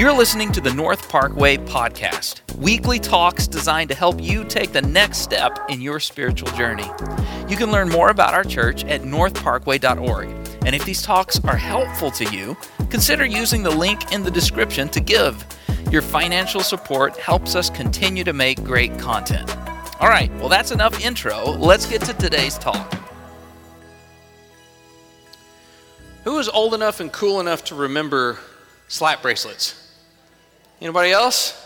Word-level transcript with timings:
You're 0.00 0.16
listening 0.16 0.50
to 0.52 0.62
the 0.62 0.72
North 0.72 1.10
Parkway 1.10 1.58
Podcast, 1.58 2.56
weekly 2.56 2.98
talks 2.98 3.46
designed 3.46 3.90
to 3.90 3.94
help 3.94 4.18
you 4.18 4.44
take 4.44 4.72
the 4.72 4.80
next 4.80 5.18
step 5.18 5.58
in 5.68 5.82
your 5.82 6.00
spiritual 6.00 6.50
journey. 6.52 6.90
You 7.50 7.56
can 7.58 7.70
learn 7.70 7.90
more 7.90 8.08
about 8.08 8.32
our 8.32 8.42
church 8.42 8.82
at 8.86 9.02
northparkway.org. 9.02 10.30
And 10.64 10.74
if 10.74 10.86
these 10.86 11.02
talks 11.02 11.44
are 11.44 11.54
helpful 11.54 12.10
to 12.12 12.24
you, 12.34 12.56
consider 12.88 13.26
using 13.26 13.62
the 13.62 13.70
link 13.70 14.10
in 14.10 14.22
the 14.22 14.30
description 14.30 14.88
to 14.88 15.00
give. 15.00 15.46
Your 15.90 16.00
financial 16.00 16.62
support 16.62 17.18
helps 17.18 17.54
us 17.54 17.68
continue 17.68 18.24
to 18.24 18.32
make 18.32 18.64
great 18.64 18.98
content. 18.98 19.54
All 20.00 20.08
right, 20.08 20.34
well, 20.36 20.48
that's 20.48 20.70
enough 20.70 20.98
intro. 21.04 21.44
Let's 21.44 21.84
get 21.84 22.00
to 22.04 22.14
today's 22.14 22.56
talk. 22.56 22.90
Who 26.24 26.38
is 26.38 26.48
old 26.48 26.72
enough 26.72 27.00
and 27.00 27.12
cool 27.12 27.38
enough 27.38 27.64
to 27.64 27.74
remember 27.74 28.38
slap 28.88 29.20
bracelets? 29.20 29.79
Anybody 30.80 31.12
else? 31.12 31.56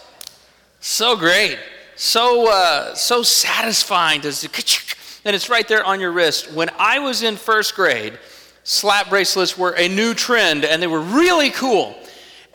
So 0.81 1.17
great. 1.17 1.59
So, 1.97 2.51
uh, 2.51 2.95
so 2.95 3.23
satisfying. 3.23 4.21
And 4.25 5.35
it's 5.35 5.49
right 5.49 5.67
there 5.67 5.85
on 5.85 6.01
your 6.01 6.13
wrist. 6.13 6.53
When 6.53 6.71
I 6.79 6.99
was 6.99 7.23
in 7.23 7.37
first 7.37 7.75
grade, 7.75 8.19
slap 8.65 9.11
bracelets 9.11 9.57
were 9.57 9.75
a 9.77 9.89
new 9.89 10.15
trend 10.15 10.65
and 10.65 10.83
they 10.83 10.87
were 10.87 11.01
really 11.01 11.51
cool. 11.51 11.97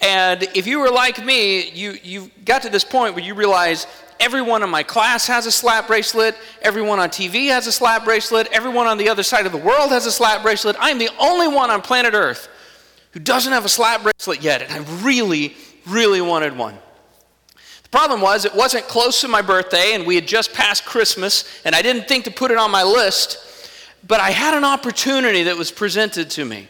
And 0.02 0.44
if 0.56 0.68
you 0.68 0.80
were 0.80 0.90
like 0.90 1.24
me, 1.24 1.70
you, 1.72 1.98
you 2.04 2.32
got 2.46 2.62
to 2.64 2.70
this 2.70 2.84
point 2.84 3.16
where 3.16 3.24
you 3.24 3.36
realize 3.36 3.88
everyone 4.20 4.64
in 4.64 4.70
my 4.70 4.84
class 4.84 5.28
has 5.28 5.46
a 5.46 5.52
slap 5.52 5.88
bracelet, 5.88 6.36
everyone 6.62 7.00
on 7.00 7.10
TV 7.10 7.48
has 7.50 7.68
a 7.68 7.72
slap 7.72 8.06
bracelet, 8.06 8.48
everyone 8.52 8.88
on 8.88 8.98
the 8.98 9.10
other 9.10 9.24
side 9.24 9.46
of 9.46 9.52
the 9.52 9.58
world 9.58 9.92
has 9.92 10.06
a 10.06 10.12
slap 10.12 10.42
bracelet. 10.42 10.76
I'm 10.80 10.98
the 10.98 11.10
only 11.20 11.48
one 11.48 11.70
on 11.70 11.82
planet 11.82 12.14
Earth 12.14 12.50
who 13.12 13.20
doesn't 13.20 13.52
have 13.52 13.66
a 13.66 13.70
slap 13.70 14.04
bracelet 14.04 14.42
yet, 14.42 14.62
and 14.62 14.72
I 14.72 15.02
really, 15.02 15.56
really 15.90 16.22
wanted 16.22 16.58
one. 16.58 16.78
The 17.84 17.90
problem 17.90 18.22
was, 18.22 18.46
it 18.46 18.54
wasn't 18.54 18.88
close 18.88 19.22
to 19.22 19.28
my 19.28 19.42
birthday, 19.42 19.94
and 19.94 20.06
we 20.06 20.16
had 20.16 20.28
just 20.28 20.54
passed 20.54 20.86
Christmas, 20.86 21.62
and 21.66 21.76
I 21.76 21.82
didn't 21.82 22.08
think 22.08 22.26
to 22.26 22.32
put 22.32 22.52
it 22.52 22.58
on 22.58 22.72
my 22.72 22.84
list, 22.84 23.38
but 24.08 24.20
I 24.20 24.32
had 24.32 24.54
an 24.54 24.64
opportunity 24.64 25.44
that 25.44 25.58
was 25.58 25.72
presented 25.72 26.30
to 26.32 26.46
me. 26.46 26.70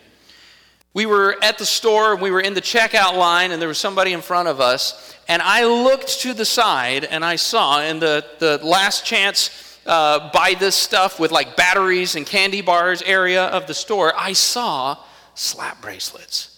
We 0.93 1.05
were 1.05 1.37
at 1.43 1.57
the 1.57 1.65
store, 1.65 2.15
we 2.15 2.31
were 2.31 2.41
in 2.41 2.53
the 2.55 2.61
checkout 2.61 3.15
line, 3.15 3.51
and 3.51 3.61
there 3.61 3.69
was 3.69 3.77
somebody 3.77 4.13
in 4.13 4.21
front 4.21 4.47
of 4.47 4.59
us. 4.59 5.15
And 5.27 5.41
I 5.41 5.65
looked 5.65 6.21
to 6.21 6.33
the 6.33 6.45
side 6.45 7.05
and 7.05 7.23
I 7.23 7.35
saw 7.35 7.81
in 7.81 7.99
the, 7.99 8.25
the 8.39 8.59
last 8.63 9.05
chance 9.05 9.77
uh, 9.85 10.31
buy 10.31 10.55
this 10.59 10.75
stuff 10.75 11.19
with 11.19 11.31
like 11.31 11.55
batteries 11.55 12.15
and 12.15 12.25
candy 12.25 12.61
bars 12.61 13.01
area 13.03 13.45
of 13.45 13.67
the 13.67 13.73
store, 13.73 14.13
I 14.17 14.33
saw 14.33 14.97
slap 15.35 15.81
bracelets. 15.81 16.48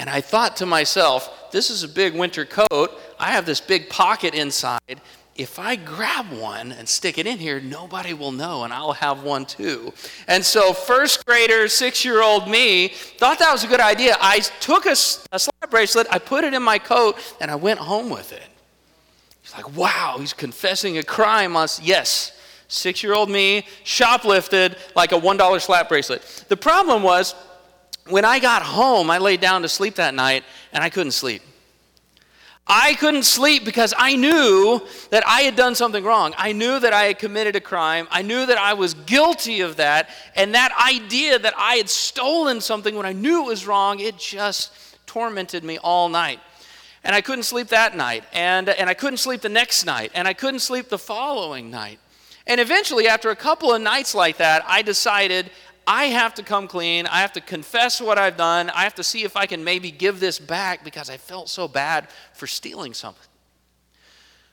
And 0.00 0.08
I 0.08 0.22
thought 0.22 0.56
to 0.56 0.66
myself, 0.66 1.50
this 1.52 1.68
is 1.68 1.82
a 1.82 1.88
big 1.88 2.14
winter 2.14 2.46
coat. 2.46 2.98
I 3.18 3.32
have 3.32 3.44
this 3.44 3.60
big 3.60 3.90
pocket 3.90 4.34
inside 4.34 5.00
if 5.36 5.58
I 5.58 5.76
grab 5.76 6.30
one 6.30 6.70
and 6.72 6.86
stick 6.86 7.16
it 7.16 7.26
in 7.26 7.38
here, 7.38 7.60
nobody 7.60 8.12
will 8.12 8.30
know, 8.30 8.64
and 8.64 8.74
I'll 8.74 8.92
have 8.92 9.22
one 9.22 9.46
too. 9.46 9.94
And 10.28 10.44
so, 10.44 10.74
first 10.74 11.24
grader, 11.24 11.66
six 11.66 12.04
year 12.04 12.22
old 12.22 12.46
me 12.46 12.88
thought 12.88 13.38
that 13.38 13.50
was 13.50 13.64
a 13.64 13.66
good 13.66 13.80
idea. 13.80 14.18
I 14.20 14.40
took 14.60 14.84
a, 14.84 14.90
a 14.90 15.38
slap 15.38 15.70
bracelet, 15.70 16.06
I 16.10 16.18
put 16.18 16.44
it 16.44 16.52
in 16.52 16.62
my 16.62 16.78
coat, 16.78 17.16
and 17.40 17.50
I 17.50 17.54
went 17.54 17.78
home 17.78 18.10
with 18.10 18.34
it. 18.34 18.42
He's 19.40 19.54
like, 19.54 19.74
wow, 19.74 20.16
he's 20.18 20.34
confessing 20.34 20.98
a 20.98 21.02
crime. 21.02 21.56
On, 21.56 21.66
yes, 21.80 22.38
six 22.68 23.02
year 23.02 23.14
old 23.14 23.30
me 23.30 23.66
shoplifted 23.84 24.76
like 24.94 25.12
a 25.12 25.18
$1 25.18 25.60
slap 25.62 25.88
bracelet. 25.88 26.44
The 26.48 26.56
problem 26.56 27.02
was, 27.02 27.34
when 28.10 28.24
I 28.24 28.38
got 28.38 28.62
home, 28.62 29.10
I 29.10 29.18
laid 29.18 29.40
down 29.40 29.62
to 29.62 29.68
sleep 29.68 29.94
that 29.96 30.14
night, 30.14 30.44
and 30.72 30.82
I 30.82 30.90
couldn't 30.90 31.12
sleep. 31.12 31.42
I 32.72 32.94
couldn't 32.94 33.24
sleep 33.24 33.64
because 33.64 33.92
I 33.98 34.14
knew 34.14 34.80
that 35.10 35.26
I 35.26 35.40
had 35.40 35.56
done 35.56 35.74
something 35.74 36.04
wrong. 36.04 36.34
I 36.38 36.52
knew 36.52 36.78
that 36.78 36.92
I 36.92 37.04
had 37.04 37.18
committed 37.18 37.56
a 37.56 37.60
crime. 37.60 38.06
I 38.12 38.22
knew 38.22 38.46
that 38.46 38.58
I 38.58 38.74
was 38.74 38.94
guilty 38.94 39.60
of 39.60 39.76
that. 39.76 40.08
And 40.36 40.54
that 40.54 40.72
idea 40.80 41.40
that 41.40 41.54
I 41.56 41.74
had 41.76 41.90
stolen 41.90 42.60
something 42.60 42.94
when 42.94 43.06
I 43.06 43.12
knew 43.12 43.42
it 43.44 43.48
was 43.48 43.66
wrong, 43.66 43.98
it 43.98 44.18
just 44.18 44.72
tormented 45.06 45.64
me 45.64 45.78
all 45.78 46.08
night. 46.08 46.38
And 47.02 47.16
I 47.16 47.22
couldn't 47.22 47.42
sleep 47.42 47.68
that 47.68 47.96
night. 47.96 48.22
And, 48.32 48.68
and 48.68 48.88
I 48.88 48.94
couldn't 48.94 49.16
sleep 49.16 49.40
the 49.40 49.48
next 49.48 49.84
night. 49.84 50.12
And 50.14 50.28
I 50.28 50.32
couldn't 50.32 50.60
sleep 50.60 50.90
the 50.90 50.98
following 50.98 51.72
night. 51.72 51.98
And 52.46 52.60
eventually, 52.60 53.08
after 53.08 53.30
a 53.30 53.36
couple 53.36 53.72
of 53.72 53.82
nights 53.82 54.14
like 54.14 54.36
that, 54.36 54.64
I 54.66 54.82
decided 54.82 55.50
I 55.92 56.04
have 56.04 56.34
to 56.34 56.44
come 56.44 56.68
clean. 56.68 57.08
I 57.08 57.20
have 57.20 57.32
to 57.32 57.40
confess 57.40 58.00
what 58.00 58.16
I've 58.16 58.36
done. 58.36 58.70
I 58.70 58.84
have 58.84 58.94
to 58.94 59.02
see 59.02 59.24
if 59.24 59.36
I 59.36 59.46
can 59.46 59.64
maybe 59.64 59.90
give 59.90 60.20
this 60.20 60.38
back 60.38 60.84
because 60.84 61.10
I 61.10 61.16
felt 61.16 61.48
so 61.48 61.66
bad 61.66 62.06
for 62.32 62.46
stealing 62.46 62.94
something. 62.94 63.26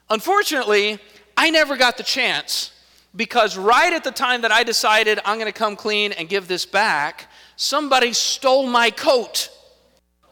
Unfortunately, 0.10 0.98
I 1.38 1.52
never 1.52 1.78
got 1.78 1.96
the 1.96 2.02
chance 2.02 2.72
because 3.16 3.56
right 3.56 3.94
at 3.94 4.04
the 4.04 4.10
time 4.10 4.42
that 4.42 4.52
I 4.52 4.64
decided 4.64 5.20
I'm 5.26 5.38
going 5.38 5.46
to 5.46 5.58
come 5.58 5.76
clean 5.76 6.12
and 6.12 6.28
give 6.28 6.48
this 6.48 6.66
back, 6.66 7.30
somebody 7.56 8.14
stole 8.14 8.66
my 8.66 8.90
coat 8.90 9.52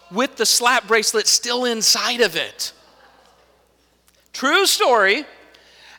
with 0.10 0.38
the 0.38 0.46
slap 0.48 0.88
bracelet 0.88 1.28
still 1.28 1.66
inside 1.66 2.22
of 2.22 2.36
it. 2.36 2.74
True 4.34 4.66
story. 4.66 5.28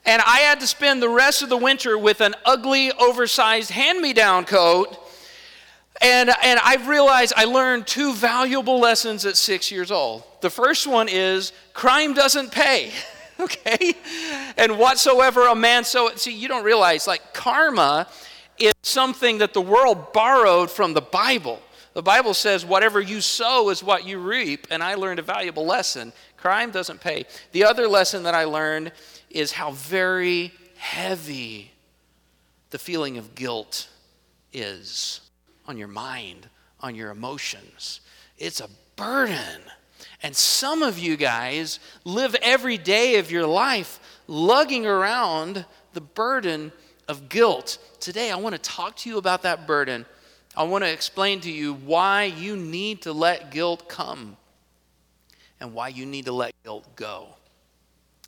And 0.06 0.22
I 0.22 0.38
had 0.38 0.60
to 0.60 0.66
spend 0.68 1.02
the 1.02 1.08
rest 1.08 1.42
of 1.42 1.48
the 1.48 1.56
winter 1.56 1.98
with 1.98 2.20
an 2.20 2.34
ugly, 2.44 2.92
oversized 2.92 3.70
hand 3.70 4.00
me 4.00 4.12
down 4.12 4.44
coat. 4.44 4.96
And, 6.00 6.30
and 6.42 6.60
I've 6.62 6.86
realized 6.86 7.32
I 7.36 7.44
learned 7.44 7.88
two 7.88 8.14
valuable 8.14 8.78
lessons 8.78 9.26
at 9.26 9.36
six 9.36 9.72
years 9.72 9.90
old. 9.90 10.22
The 10.42 10.50
first 10.50 10.86
one 10.86 11.08
is 11.08 11.52
crime 11.72 12.14
doesn't 12.14 12.52
pay, 12.52 12.92
okay? 13.40 13.94
And 14.56 14.78
whatsoever 14.78 15.48
a 15.48 15.56
man 15.56 15.82
so, 15.82 16.14
see, 16.14 16.32
you 16.32 16.46
don't 16.46 16.64
realize, 16.64 17.08
like, 17.08 17.34
karma 17.34 18.06
is 18.58 18.74
something 18.82 19.38
that 19.38 19.54
the 19.54 19.60
world 19.60 20.12
borrowed 20.12 20.70
from 20.70 20.94
the 20.94 21.00
Bible. 21.00 21.60
The 21.94 22.02
Bible 22.02 22.34
says, 22.34 22.64
whatever 22.64 23.00
you 23.00 23.20
sow 23.20 23.70
is 23.70 23.82
what 23.82 24.06
you 24.06 24.18
reap. 24.18 24.66
And 24.70 24.82
I 24.82 24.94
learned 24.94 25.18
a 25.18 25.22
valuable 25.22 25.66
lesson 25.66 26.12
crime 26.36 26.70
doesn't 26.70 27.00
pay. 27.00 27.24
The 27.52 27.64
other 27.64 27.88
lesson 27.88 28.22
that 28.22 28.34
I 28.34 28.44
learned 28.44 28.92
is 29.36 29.52
how 29.52 29.70
very 29.72 30.50
heavy 30.78 31.70
the 32.70 32.78
feeling 32.78 33.18
of 33.18 33.34
guilt 33.34 33.86
is 34.50 35.20
on 35.66 35.76
your 35.76 35.88
mind, 35.88 36.48
on 36.80 36.94
your 36.94 37.10
emotions. 37.10 38.00
It's 38.38 38.60
a 38.60 38.68
burden. 38.96 39.60
And 40.22 40.34
some 40.34 40.82
of 40.82 40.98
you 40.98 41.18
guys 41.18 41.80
live 42.04 42.34
every 42.36 42.78
day 42.78 43.18
of 43.18 43.30
your 43.30 43.46
life 43.46 44.00
lugging 44.26 44.86
around 44.86 45.66
the 45.92 46.00
burden 46.00 46.72
of 47.06 47.28
guilt. 47.28 47.76
Today, 48.00 48.30
I 48.30 48.36
want 48.36 48.54
to 48.54 48.60
talk 48.60 48.96
to 48.96 49.10
you 49.10 49.18
about 49.18 49.42
that 49.42 49.66
burden. 49.66 50.06
I 50.56 50.62
want 50.62 50.82
to 50.82 50.90
explain 50.90 51.40
to 51.42 51.52
you 51.52 51.74
why 51.74 52.24
you 52.24 52.56
need 52.56 53.02
to 53.02 53.12
let 53.12 53.50
guilt 53.50 53.86
come 53.86 54.38
and 55.60 55.74
why 55.74 55.88
you 55.88 56.06
need 56.06 56.24
to 56.24 56.32
let 56.32 56.54
guilt 56.64 56.86
go. 56.96 57.28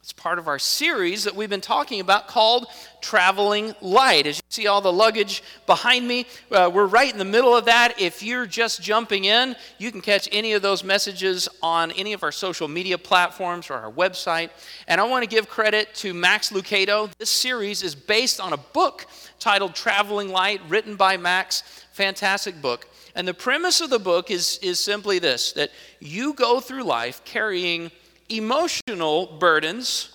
It's 0.08 0.14
part 0.14 0.38
of 0.38 0.48
our 0.48 0.58
series 0.58 1.24
that 1.24 1.36
we've 1.36 1.50
been 1.50 1.60
talking 1.60 2.00
about 2.00 2.28
called 2.28 2.68
Traveling 3.02 3.74
Light. 3.82 4.26
As 4.26 4.38
you 4.38 4.42
see 4.48 4.66
all 4.66 4.80
the 4.80 4.90
luggage 4.90 5.42
behind 5.66 6.08
me, 6.08 6.24
uh, 6.50 6.70
we're 6.72 6.86
right 6.86 7.12
in 7.12 7.18
the 7.18 7.26
middle 7.26 7.54
of 7.54 7.66
that. 7.66 8.00
If 8.00 8.22
you're 8.22 8.46
just 8.46 8.80
jumping 8.80 9.26
in, 9.26 9.54
you 9.76 9.92
can 9.92 10.00
catch 10.00 10.26
any 10.32 10.54
of 10.54 10.62
those 10.62 10.82
messages 10.82 11.46
on 11.62 11.90
any 11.90 12.14
of 12.14 12.22
our 12.22 12.32
social 12.32 12.68
media 12.68 12.96
platforms 12.96 13.68
or 13.68 13.74
our 13.74 13.92
website. 13.92 14.48
And 14.86 14.98
I 14.98 15.04
want 15.04 15.24
to 15.24 15.28
give 15.28 15.46
credit 15.46 15.94
to 15.96 16.14
Max 16.14 16.52
Lucado. 16.52 17.10
This 17.18 17.28
series 17.28 17.82
is 17.82 17.94
based 17.94 18.40
on 18.40 18.54
a 18.54 18.58
book 18.58 19.04
titled 19.38 19.74
Traveling 19.74 20.30
Light, 20.30 20.62
written 20.70 20.96
by 20.96 21.18
Max. 21.18 21.60
Fantastic 21.92 22.62
book. 22.62 22.88
And 23.14 23.28
the 23.28 23.34
premise 23.34 23.82
of 23.82 23.90
the 23.90 23.98
book 23.98 24.30
is, 24.30 24.58
is 24.62 24.80
simply 24.80 25.18
this 25.18 25.52
that 25.52 25.68
you 26.00 26.32
go 26.32 26.60
through 26.60 26.84
life 26.84 27.22
carrying 27.26 27.90
emotional 28.28 29.26
burdens 29.38 30.14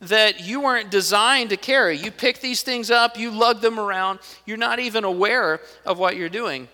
that 0.00 0.40
you 0.40 0.60
weren't 0.60 0.90
designed 0.90 1.50
to 1.50 1.56
carry. 1.56 1.96
You 1.96 2.10
pick 2.10 2.40
these 2.40 2.62
things 2.62 2.90
up, 2.90 3.18
you 3.18 3.30
lug 3.30 3.60
them 3.60 3.80
around, 3.80 4.18
you're 4.44 4.58
not 4.58 4.78
even 4.78 5.04
aware 5.04 5.60
of 5.84 5.98
what 5.98 6.16
you're 6.16 6.28
doing. 6.28 6.68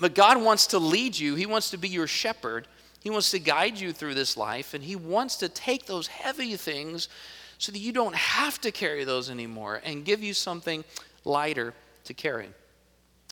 But 0.00 0.14
God 0.14 0.40
wants 0.40 0.68
to 0.68 0.78
lead 0.78 1.18
you, 1.18 1.34
He 1.34 1.46
wants 1.46 1.70
to 1.70 1.76
be 1.76 1.88
your 1.88 2.06
shepherd. 2.06 2.66
He 3.00 3.10
wants 3.10 3.30
to 3.30 3.38
guide 3.38 3.78
you 3.78 3.92
through 3.92 4.14
this 4.14 4.36
life, 4.36 4.74
and 4.74 4.82
He 4.82 4.96
wants 4.96 5.36
to 5.36 5.48
take 5.48 5.86
those 5.86 6.08
heavy 6.08 6.56
things 6.56 7.08
so 7.56 7.70
that 7.70 7.78
you 7.78 7.92
don't 7.92 8.16
have 8.16 8.60
to 8.62 8.72
carry 8.72 9.04
those 9.04 9.30
anymore 9.30 9.80
and 9.84 10.04
give 10.04 10.24
you 10.24 10.34
something 10.34 10.82
lighter 11.24 11.72
to 12.04 12.14
carry. 12.14 12.48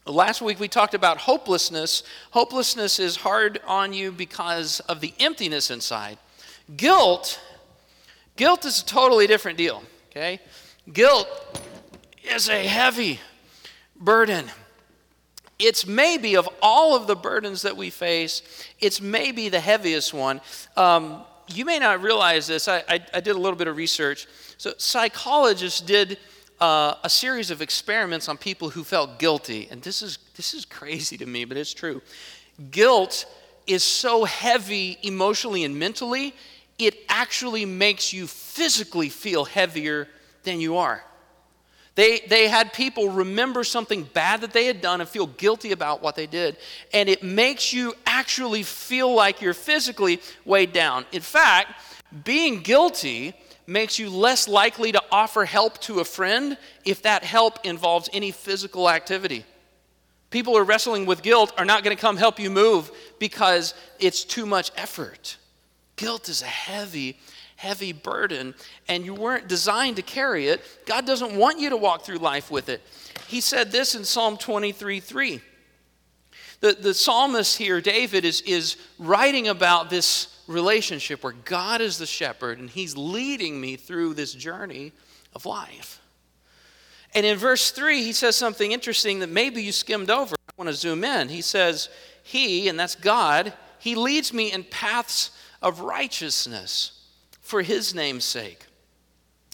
Last 0.07 0.43
week 0.43 0.61
we 0.61 0.69
talked 0.69 0.95
about 0.95 1.19
hopelessness. 1.19 2.05
Hopelessness 2.31 3.01
is 3.01 3.17
hard 3.17 3.61
on 3.67 3.93
you 3.93 4.13
because 4.13 4.79
of 4.81 5.01
the 5.01 5.13
emptiness 5.19 5.73
inside. 5.73 6.19
Guilt, 6.77 7.41
guilt 8.37 8.65
is 8.65 8.81
a 8.81 8.85
totally 8.87 9.27
different 9.27 9.59
deal, 9.59 9.83
okay? 10.11 10.41
Guilt 10.93 11.29
is 12.23 12.49
a 12.49 12.67
heavy 12.67 13.21
burden. 13.97 14.47
It's 15.59 15.87
maybe, 15.87 16.37
of 16.37 16.49
all 16.63 16.97
of 16.97 17.07
the 17.07 17.15
burdens 17.15 17.63
that 17.63 17.77
we 17.77 17.91
face, 17.91 18.43
it's 18.81 19.01
maybe 19.01 19.49
the 19.49 19.61
heaviest 19.61 20.13
one. 20.13 20.41
Um, 20.77 21.23
you 21.49 21.65
may 21.65 21.79
not 21.79 22.03
realize 22.03 22.47
this. 22.47 22.69
I, 22.69 22.79
I, 22.89 23.01
I, 23.13 23.21
did 23.21 23.37
a 23.37 23.39
little 23.39 23.57
bit 23.57 23.69
of 23.69 23.77
research. 23.77 24.27
So, 24.57 24.73
psychologists 24.79 25.81
did 25.81 26.19
uh, 26.61 26.95
a 27.05 27.11
series 27.11 27.51
of 27.51 27.61
experiments 27.61 28.29
on 28.29 28.37
people 28.37 28.71
who 28.71 28.85
felt 28.85 29.19
guilty. 29.19 29.69
And 29.71 29.83
this 29.83 30.03
is, 30.03 30.19
this 30.37 30.55
is 30.55 30.65
crazy 30.65 31.19
to 31.19 31.27
me, 31.27 31.45
but 31.45 31.57
it's 31.57 31.75
true. 31.75 32.01
Guilt 32.71 33.27
is 33.67 33.83
so 33.83 34.25
heavy 34.25 34.99
emotionally 35.03 35.65
and 35.65 35.79
mentally, 35.79 36.35
it 36.79 36.97
actually 37.09 37.65
makes 37.65 38.13
you 38.13 38.27
physically 38.27 39.09
feel 39.09 39.45
heavier 39.45 40.09
than 40.43 40.61
you 40.61 40.77
are. 40.77 41.03
They, 41.95 42.21
they 42.29 42.49
had 42.49 42.73
people 42.73 43.09
remember 43.11 43.63
something 43.63 44.03
bad 44.03 44.41
that 44.41 44.53
they 44.53 44.67
had 44.67 44.81
done 44.81 45.01
and 45.01 45.09
feel 45.09 45.29
guilty 45.29 45.71
about 45.71 46.03
what 46.03 46.17
they 46.17 46.27
did. 46.27 46.57
And 46.93 47.09
it 47.09 47.23
makes 47.23 47.73
you 47.73 47.95
actually 48.05 48.65
feel 48.65 49.15
like 49.15 49.41
you're 49.41 49.55
physically 49.55 50.21
weighed 50.45 50.73
down. 50.73 51.07
In 51.13 51.23
fact, 51.23 51.81
being 52.25 52.61
guilty 52.61 53.35
makes 53.67 53.99
you 53.99 54.11
less 54.11 54.49
likely 54.49 54.91
to 54.93 55.03
offer 55.13 55.45
help 55.45 55.79
to 55.83 56.01
a 56.01 56.05
friend 56.05 56.59
if 56.85 57.03
that 57.03 57.23
help 57.23 57.65
involves 57.65 58.11
any 58.13 58.33
physical 58.33 58.91
activity. 58.91 59.45
People 60.31 60.55
who 60.55 60.59
are 60.59 60.65
wrestling 60.65 61.07
with 61.07 61.23
guilt 61.23 61.53
are 61.57 61.65
not 61.65 61.85
going 61.85 61.97
to 61.97 62.01
come 62.01 62.17
help 62.17 62.41
you 62.41 62.51
move 62.51 62.91
because 63.21 63.73
it's 64.01 64.25
too 64.25 64.47
much 64.47 64.73
effort. 64.77 65.37
Guilt 65.97 66.29
is 66.29 66.43
a 66.43 66.47
heavy, 66.47 67.19
heavy 67.57 67.93
burden, 67.93 68.55
and 68.89 69.05
you 69.05 69.15
weren't 69.15 69.49
designed 69.49 69.97
to 69.97 70.03
carry 70.03 70.49
it. 70.49 70.61
God 70.87 71.07
doesn't 71.07 71.37
want 71.37 71.61
you 71.61 71.71
to 71.71 71.77
walk 71.77 72.05
through 72.05 72.19
life 72.19 72.51
with 72.51 72.69
it. 72.69 72.83
He 73.27 73.41
said 73.41 73.73
this 73.73 73.95
in 73.95 74.05
Psalm 74.05 74.37
23 74.37 75.01
3. 75.01 75.41
The, 76.61 76.73
the 76.73 76.95
psalmist 76.95 77.59
here, 77.59 77.81
David, 77.81 78.25
is, 78.25 78.41
is 78.43 78.77
writing 78.99 79.49
about 79.49 79.91
this 79.91 80.41
relationship 80.47 81.23
where 81.23 81.33
God 81.33 81.81
is 81.81 81.99
the 81.99 82.07
shepherd 82.07 82.59
and 82.59 82.71
he's 82.71 82.97
leading 82.97 83.61
me 83.61 83.77
through 83.77 84.15
this 84.15 84.33
journey 84.33 84.93
of 85.35 85.47
life. 85.47 86.01
And 87.15 87.25
in 87.25 87.39
verse 87.39 87.71
3, 87.71 88.03
he 88.03 88.13
says 88.13 88.35
something 88.35 88.73
interesting 88.73 89.21
that 89.21 89.29
maybe 89.29 89.63
you 89.63 89.73
skimmed 89.73 90.11
over. 90.11 90.35
I 90.49 90.53
want 90.57 90.69
to 90.69 90.75
zoom 90.75 91.05
in. 91.05 91.29
He 91.29 91.43
says, 91.43 91.89
He, 92.23 92.69
and 92.69 92.79
that's 92.79 92.95
God, 92.95 93.53
He 93.79 93.95
leads 93.95 94.33
me 94.33 94.51
in 94.53 94.65
paths 94.65 95.31
of 95.65 95.81
righteousness 95.81 96.93
for 97.41 97.63
his 97.63 97.93
name's 97.93 98.25
sake. 98.25 98.67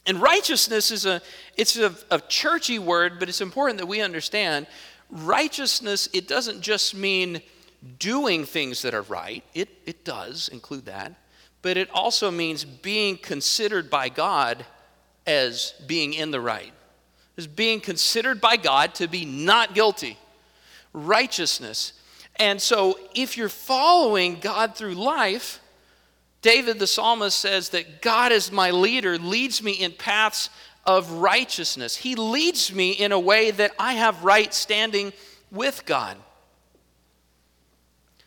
And 0.06 0.20
righteousness 0.20 0.90
is 0.90 1.06
a 1.06 1.22
it's 1.56 1.76
a, 1.78 1.94
a 2.10 2.20
churchy 2.20 2.78
word, 2.78 3.18
but 3.18 3.30
it's 3.30 3.40
important 3.40 3.78
that 3.78 3.86
we 3.86 4.02
understand 4.02 4.66
righteousness, 5.10 6.08
it 6.12 6.28
doesn't 6.28 6.60
just 6.60 6.94
mean 6.94 7.42
doing 7.98 8.44
things 8.44 8.82
that 8.82 8.94
are 8.94 9.02
right. 9.02 9.42
It, 9.54 9.68
it 9.86 10.04
does 10.04 10.48
include 10.48 10.86
that. 10.86 11.14
But 11.62 11.76
it 11.76 11.90
also 11.90 12.30
means 12.30 12.64
being 12.64 13.16
considered 13.16 13.90
by 13.90 14.08
God 14.08 14.64
as 15.26 15.74
being 15.86 16.14
in 16.14 16.30
the 16.30 16.40
right, 16.40 16.72
as 17.36 17.46
being 17.46 17.80
considered 17.80 18.40
by 18.40 18.56
God 18.56 18.94
to 18.96 19.08
be 19.08 19.24
not 19.24 19.74
guilty. 19.74 20.16
Righteousness. 20.92 21.92
And 22.36 22.60
so 22.60 22.98
if 23.14 23.36
you're 23.36 23.48
following 23.48 24.40
God 24.40 24.74
through 24.74 24.94
life, 24.94 25.60
David 26.42 26.78
the 26.78 26.86
psalmist 26.86 27.38
says 27.38 27.70
that 27.70 28.00
God 28.00 28.32
is 28.32 28.50
my 28.50 28.70
leader, 28.70 29.18
leads 29.18 29.62
me 29.62 29.72
in 29.72 29.92
paths 29.92 30.48
of 30.86 31.10
righteousness. 31.12 31.96
He 31.96 32.14
leads 32.14 32.72
me 32.72 32.92
in 32.92 33.12
a 33.12 33.20
way 33.20 33.50
that 33.50 33.72
I 33.78 33.94
have 33.94 34.24
right 34.24 34.52
standing 34.52 35.12
with 35.50 35.84
God. 35.84 36.16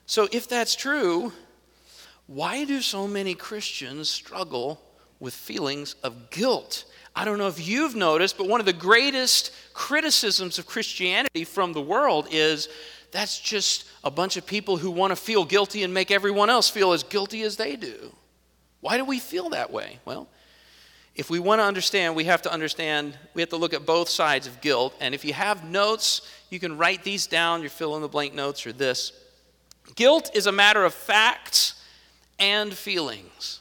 So, 0.06 0.28
if 0.32 0.48
that's 0.48 0.76
true, 0.76 1.32
why 2.28 2.66
do 2.66 2.82
so 2.82 3.08
many 3.08 3.34
Christians 3.34 4.10
struggle 4.10 4.82
with 5.20 5.34
feelings 5.34 5.96
of 6.04 6.30
guilt? 6.30 6.86
I 7.16 7.26
don't 7.26 7.38
know 7.38 7.48
if 7.48 7.66
you've 7.66 7.96
noticed, 7.96 8.38
but 8.38 8.48
one 8.48 8.60
of 8.60 8.66
the 8.66 8.74
greatest 8.74 9.52
criticisms 9.74 10.60
of 10.60 10.66
Christianity 10.66 11.44
from 11.44 11.74
the 11.74 11.82
world 11.82 12.28
is 12.32 12.70
that's 13.14 13.40
just 13.40 13.86
a 14.04 14.12
bunch 14.12 14.36
of 14.36 14.46
people 14.46 14.76
who 14.76 14.92
want 14.92 15.12
to 15.12 15.16
feel 15.16 15.46
guilty 15.46 15.84
and 15.84 15.94
make 15.94 16.12
everyone 16.12 16.50
else 16.50 16.70
feel 16.70 16.92
as 16.92 17.04
guilty 17.04 17.44
as 17.44 17.56
they 17.56 17.76
do. 17.76 18.14
Why 18.82 18.98
do 18.98 19.06
we 19.06 19.20
feel 19.20 19.50
that 19.52 19.72
way? 19.72 20.00
Well, 20.04 20.28
if 21.16 21.30
we 21.30 21.40
want 21.40 21.60
to 21.60 21.64
understand, 21.64 22.16
we 22.16 22.26
have 22.26 22.42
to 22.42 22.52
understand, 22.52 23.18
we 23.36 23.42
have 23.42 23.50
to 23.50 23.58
look 23.58 23.74
at 23.74 23.86
both 23.86 24.10
sides 24.10 24.48
of 24.48 24.60
guilt. 24.62 24.96
And 25.00 25.14
if 25.14 25.24
you 25.24 25.32
have 25.34 25.64
notes, 25.64 26.28
you 26.50 26.60
can 26.60 26.78
write 26.78 27.04
these 27.04 27.28
down, 27.28 27.62
your 27.62 27.70
fill 27.70 27.96
in 27.96 28.02
the 28.02 28.08
blank 28.08 28.34
notes 28.34 28.66
or 28.66 28.74
this. 28.74 29.14
Guilt 29.96 30.32
is 30.34 30.48
a 30.48 30.52
matter 30.52 30.84
of 30.84 30.94
facts 30.94 31.82
and 32.40 32.74
feelings. 32.74 33.60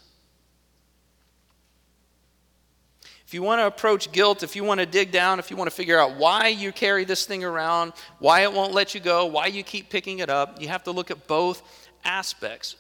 If 3.33 3.35
you 3.37 3.43
want 3.43 3.63
to 3.63 3.67
approach 3.67 4.13
guilt, 4.13 4.43
if 4.43 4.55
you 4.55 4.63
want 4.63 4.81
to 4.81 4.85
dig 4.85 5.11
down, 5.11 5.39
if 5.39 5.51
you 5.51 5.57
want 5.57 5.71
to 5.71 5.75
figure 5.75 5.99
out 5.99 6.17
why 6.17 6.49
you 6.49 6.71
carry 6.71 7.07
this 7.07 7.25
thing 7.25 7.45
around, 7.45 7.95
why 8.19 8.43
it 8.43 8.53
won't 8.53 8.75
let 8.75 8.95
you 8.95 9.01
go, 9.01 9.25
why 9.25 9.47
you 9.47 9.63
keep 9.63 9.89
picking 9.89 10.19
it 10.19 10.29
up, 10.29 10.61
you 10.61 10.69
have 10.69 10.85
to 10.85 10.91
look 10.91 11.11
at 11.11 11.27
both 11.27 11.63
aspects. 12.05 12.77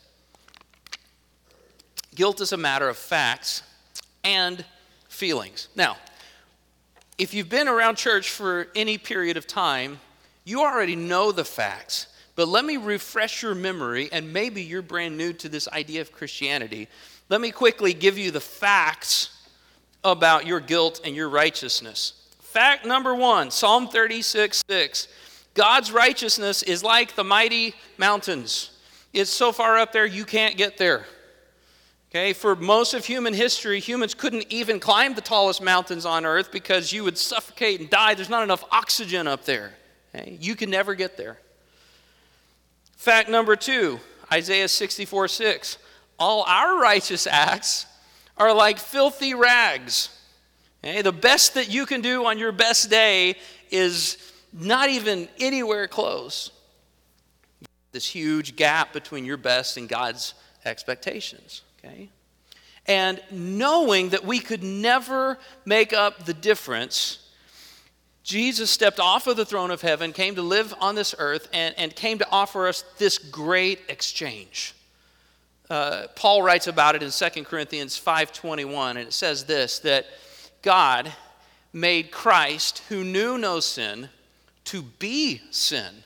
Guilt 2.14 2.43
is 2.43 2.52
a 2.52 2.58
matter 2.58 2.87
of 2.87 2.99
facts 2.99 3.62
and 4.25 4.62
feelings. 5.08 5.69
Now, 5.75 5.96
if 7.16 7.32
you've 7.32 7.48
been 7.48 7.66
around 7.66 7.96
church 7.96 8.28
for 8.28 8.69
any 8.76 8.98
period 8.98 9.38
of 9.38 9.46
time, 9.46 10.00
you 10.44 10.60
already 10.60 10.96
know 10.96 11.32
the 11.32 11.46
facts. 11.46 12.08
But 12.37 12.46
let 12.46 12.66
me 12.66 12.76
refresh 12.76 13.43
your 13.43 13.55
memory, 13.55 14.10
and 14.12 14.34
maybe 14.34 14.62
you're 14.62 14.82
brand 14.82 15.16
new 15.16 15.32
to 15.32 15.48
this 15.48 15.66
idea 15.69 16.02
of 16.02 16.12
Christianity. 16.12 16.88
Let 17.31 17.40
me 17.40 17.52
quickly 17.52 17.94
give 17.94 18.19
you 18.19 18.31
the 18.31 18.38
facts 18.38 19.31
about 20.04 20.46
your 20.46 20.60
guilt 20.60 21.00
and 21.04 21.14
your 21.14 21.28
righteousness. 21.28 22.14
Fact 22.40 22.84
number 22.84 23.14
one 23.14 23.50
Psalm 23.50 23.88
36 23.88 24.62
6. 24.69 25.08
God's 25.54 25.93
righteousness 25.93 26.62
is 26.62 26.82
like 26.82 27.14
the 27.14 27.25
mighty 27.25 27.75
mountains. 27.99 28.70
It's 29.12 29.31
so 29.31 29.52
far 29.52 29.78
up 29.78 29.93
there 29.93 30.06
you 30.06 30.25
can't 30.25 30.56
get 30.56 30.78
there. 30.78 31.06
Okay, 32.10 32.34
for 32.34 32.54
most 32.54 32.93
of 32.93 33.06
human 33.06 33.32
history, 33.32 33.81
humans 33.81 34.12
couldn't 34.12 34.44
even 34.50 34.78
climb 34.81 35.14
the 35.14 35.22
tallest 35.22 35.62
mountains 35.62 36.05
on 36.05 36.26
earth 36.26 36.52
because 36.52 36.93
you 36.93 37.05
would 37.05 37.16
suffocate 37.16 37.81
and 37.81 37.88
die. 37.88 38.14
There's 38.14 38.28
not 38.28 38.43
enough 38.43 38.64
oxygen 38.70 39.26
up 39.26 39.46
there. 39.46 39.72
Okay? 40.14 40.37
You 40.38 40.55
can 40.55 40.69
never 40.69 40.94
get 40.94 41.16
there. 41.16 41.38
Fact 42.96 43.31
number 43.31 43.56
two 43.56 43.98
Isaiah 44.31 44.69
64 44.69 45.28
6. 45.28 45.78
All 46.19 46.44
our 46.46 46.78
righteous 46.78 47.26
acts 47.26 47.86
are 48.36 48.55
like 48.55 48.79
filthy 48.79 49.34
rags. 49.34 50.08
Okay? 50.84 51.03
The 51.03 51.12
best 51.12 51.55
that 51.55 51.70
you 51.70 51.86
can 51.86 52.01
do 52.01 52.27
on 52.27 52.39
your 52.39 52.53
best 52.53 52.91
day 52.91 53.36
is 53.70 54.19
not 54.53 54.91
even 54.91 55.29
anywhere 55.39 55.89
close. 55.89 56.51
This 57.93 58.06
huge 58.06 58.56
gap 58.56 58.93
between 58.93 59.24
your 59.24 59.36
best 59.36 59.77
and 59.77 59.89
God's 59.89 60.34
expectations. 60.65 61.62
Okay? 61.79 62.08
And 62.86 63.22
knowing 63.31 64.10
that 64.10 64.24
we 64.24 64.41
could 64.41 64.62
never 64.62 65.39
make 65.65 65.93
up 65.93 66.24
the 66.24 66.34
difference, 66.34 67.29
Jesus 68.24 68.70
stepped 68.70 68.98
off 68.98 69.27
of 69.27 69.36
the 69.36 69.44
throne 69.44 69.70
of 69.70 69.82
heaven, 69.82 70.12
came 70.12 70.34
to 70.34 70.43
live 70.43 70.74
on 70.81 70.94
this 70.94 71.15
earth, 71.19 71.48
and, 71.53 71.74
and 71.79 71.94
came 71.94 72.19
to 72.19 72.29
offer 72.31 72.67
us 72.67 72.84
this 72.98 73.19
great 73.19 73.81
exchange. 73.89 74.74
Uh, 75.72 76.06
Paul 76.17 76.43
writes 76.43 76.67
about 76.67 76.96
it 76.96 77.02
in 77.02 77.10
2 77.10 77.46
Corinthians 77.46 77.98
5:21, 77.98 78.91
and 78.91 79.08
it 79.08 79.14
says 79.14 79.44
this: 79.44 79.79
that 79.79 80.05
God 80.60 81.10
made 81.72 82.10
Christ, 82.10 82.82
who 82.91 83.02
knew 83.02 83.38
no 83.38 83.58
sin, 83.58 84.10
to 84.64 84.82
be 84.82 85.41
sin 85.50 86.05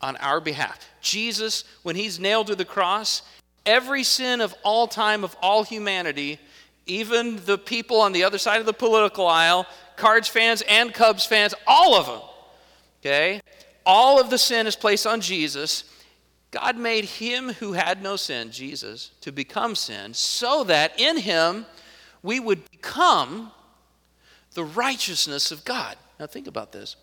on 0.00 0.16
our 0.16 0.40
behalf. 0.40 0.80
Jesus, 1.00 1.62
when 1.84 1.94
he's 1.94 2.18
nailed 2.18 2.48
to 2.48 2.56
the 2.56 2.64
cross, 2.64 3.22
every 3.64 4.02
sin 4.02 4.40
of 4.40 4.52
all 4.64 4.88
time, 4.88 5.22
of 5.22 5.36
all 5.40 5.62
humanity, 5.62 6.40
even 6.84 7.36
the 7.44 7.58
people 7.58 8.00
on 8.00 8.10
the 8.10 8.24
other 8.24 8.38
side 8.38 8.58
of 8.58 8.66
the 8.66 8.72
political 8.72 9.28
aisle, 9.28 9.64
Cards 9.94 10.26
fans 10.26 10.60
and 10.68 10.92
Cubs 10.92 11.24
fans, 11.24 11.54
all 11.68 11.94
of 11.94 12.06
them, 12.06 12.20
okay? 13.00 13.42
All 13.86 14.20
of 14.20 14.28
the 14.28 14.38
sin 14.38 14.66
is 14.66 14.74
placed 14.74 15.06
on 15.06 15.20
Jesus. 15.20 15.84
God 16.52 16.76
made 16.76 17.06
him 17.06 17.54
who 17.54 17.72
had 17.72 18.02
no 18.02 18.14
sin, 18.16 18.52
Jesus, 18.52 19.10
to 19.22 19.32
become 19.32 19.74
sin, 19.74 20.14
so 20.14 20.62
that 20.64 21.00
in 21.00 21.16
him 21.16 21.66
we 22.22 22.38
would 22.38 22.70
become 22.70 23.50
the 24.54 24.62
righteousness 24.62 25.50
of 25.50 25.64
God. 25.64 25.96
Now, 26.20 26.26
think 26.26 26.46
about 26.46 26.70
this. 26.70 26.96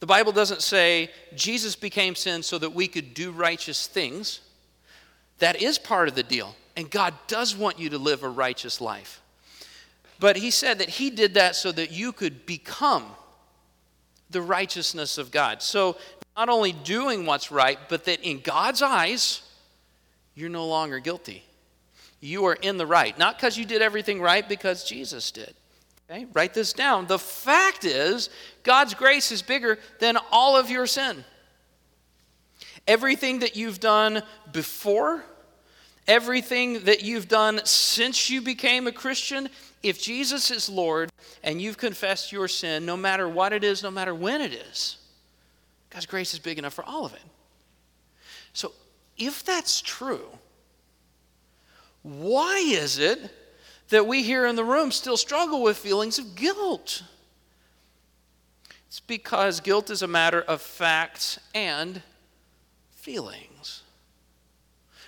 The 0.00 0.06
Bible 0.06 0.32
doesn't 0.32 0.62
say 0.62 1.10
Jesus 1.34 1.74
became 1.74 2.14
sin 2.14 2.42
so 2.42 2.58
that 2.58 2.74
we 2.74 2.86
could 2.86 3.14
do 3.14 3.32
righteous 3.32 3.86
things. 3.86 4.40
That 5.38 5.62
is 5.62 5.78
part 5.78 6.08
of 6.08 6.14
the 6.14 6.22
deal. 6.22 6.54
And 6.76 6.90
God 6.90 7.14
does 7.28 7.56
want 7.56 7.78
you 7.78 7.88
to 7.90 7.98
live 7.98 8.22
a 8.22 8.28
righteous 8.28 8.80
life. 8.80 9.22
But 10.20 10.36
He 10.36 10.50
said 10.50 10.78
that 10.80 10.90
He 10.90 11.08
did 11.08 11.34
that 11.34 11.56
so 11.56 11.72
that 11.72 11.92
you 11.92 12.12
could 12.12 12.44
become 12.44 13.06
the 14.28 14.42
righteousness 14.42 15.18
of 15.18 15.30
God. 15.30 15.62
So 15.62 15.96
not 16.36 16.48
only 16.48 16.72
doing 16.72 17.26
what's 17.26 17.50
right, 17.50 17.78
but 17.88 18.04
that 18.06 18.20
in 18.20 18.40
God's 18.40 18.82
eyes, 18.82 19.42
you're 20.34 20.48
no 20.48 20.66
longer 20.66 20.98
guilty. 20.98 21.44
You 22.20 22.46
are 22.46 22.54
in 22.54 22.78
the 22.78 22.86
right. 22.86 23.18
Not 23.18 23.36
because 23.36 23.58
you 23.58 23.64
did 23.64 23.82
everything 23.82 24.20
right, 24.20 24.48
because 24.48 24.84
Jesus 24.84 25.30
did. 25.30 25.54
Okay? 26.08 26.26
Write 26.32 26.54
this 26.54 26.72
down. 26.72 27.06
The 27.06 27.18
fact 27.18 27.84
is, 27.84 28.30
God's 28.62 28.94
grace 28.94 29.32
is 29.32 29.42
bigger 29.42 29.78
than 29.98 30.16
all 30.30 30.56
of 30.56 30.70
your 30.70 30.86
sin. 30.86 31.24
Everything 32.86 33.40
that 33.40 33.56
you've 33.56 33.80
done 33.80 34.22
before, 34.52 35.24
everything 36.08 36.84
that 36.84 37.02
you've 37.02 37.28
done 37.28 37.60
since 37.64 38.30
you 38.30 38.40
became 38.40 38.86
a 38.86 38.92
Christian, 38.92 39.48
if 39.82 40.00
Jesus 40.00 40.50
is 40.50 40.68
Lord 40.68 41.10
and 41.42 41.60
you've 41.60 41.78
confessed 41.78 42.32
your 42.32 42.48
sin, 42.48 42.86
no 42.86 42.96
matter 42.96 43.28
what 43.28 43.52
it 43.52 43.64
is, 43.64 43.82
no 43.82 43.90
matter 43.90 44.14
when 44.14 44.40
it 44.40 44.52
is, 44.52 44.98
God's 45.92 46.06
grace 46.06 46.32
is 46.32 46.38
big 46.38 46.58
enough 46.58 46.72
for 46.72 46.84
all 46.84 47.04
of 47.04 47.12
it. 47.12 47.20
So, 48.54 48.72
if 49.18 49.44
that's 49.44 49.82
true, 49.82 50.26
why 52.02 52.58
is 52.66 52.98
it 52.98 53.30
that 53.90 54.06
we 54.06 54.22
here 54.22 54.46
in 54.46 54.56
the 54.56 54.64
room 54.64 54.90
still 54.90 55.18
struggle 55.18 55.62
with 55.62 55.76
feelings 55.76 56.18
of 56.18 56.34
guilt? 56.34 57.02
It's 58.86 59.00
because 59.00 59.60
guilt 59.60 59.90
is 59.90 60.00
a 60.00 60.06
matter 60.06 60.40
of 60.40 60.62
facts 60.62 61.38
and 61.54 62.02
feelings. 62.90 63.82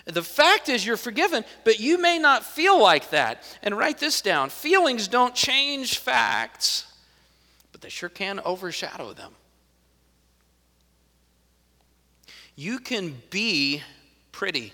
The 0.05 0.23
fact 0.23 0.69
is, 0.69 0.85
you're 0.85 0.99
forgiven, 0.99 1.47
but 1.65 1.81
you 1.81 1.99
may 1.99 2.19
not 2.19 2.45
feel 2.45 2.79
like 2.81 3.09
that. 3.09 3.43
And 3.63 3.77
write 3.77 3.99
this 3.99 4.21
down 4.21 4.51
feelings 4.51 5.09
don't 5.09 5.35
change 5.35 5.99
facts, 5.99 6.93
but 7.73 7.81
they 7.81 7.89
sure 7.89 8.11
can 8.11 8.39
overshadow 8.45 9.15
them. 9.15 9.33
You 12.57 12.79
can 12.79 13.21
be 13.31 13.83
pretty, 14.33 14.73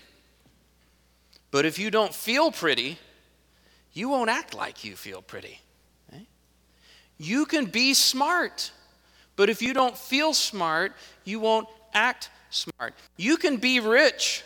but 1.49 1.65
if 1.65 1.79
you 1.79 1.91
don't 1.91 2.13
feel 2.13 2.51
pretty, 2.51 2.97
you 3.93 4.09
won't 4.09 4.29
act 4.29 4.53
like 4.53 4.83
you 4.83 4.95
feel 4.95 5.21
pretty. 5.21 5.59
You 7.17 7.45
can 7.45 7.65
be 7.65 7.93
smart, 7.93 8.71
but 9.35 9.49
if 9.49 9.61
you 9.61 9.75
don't 9.75 9.95
feel 9.95 10.33
smart, 10.33 10.93
you 11.23 11.39
won't 11.39 11.67
act 11.93 12.31
smart. 12.49 12.95
You 13.15 13.37
can 13.37 13.57
be 13.57 13.79
rich. 13.79 14.43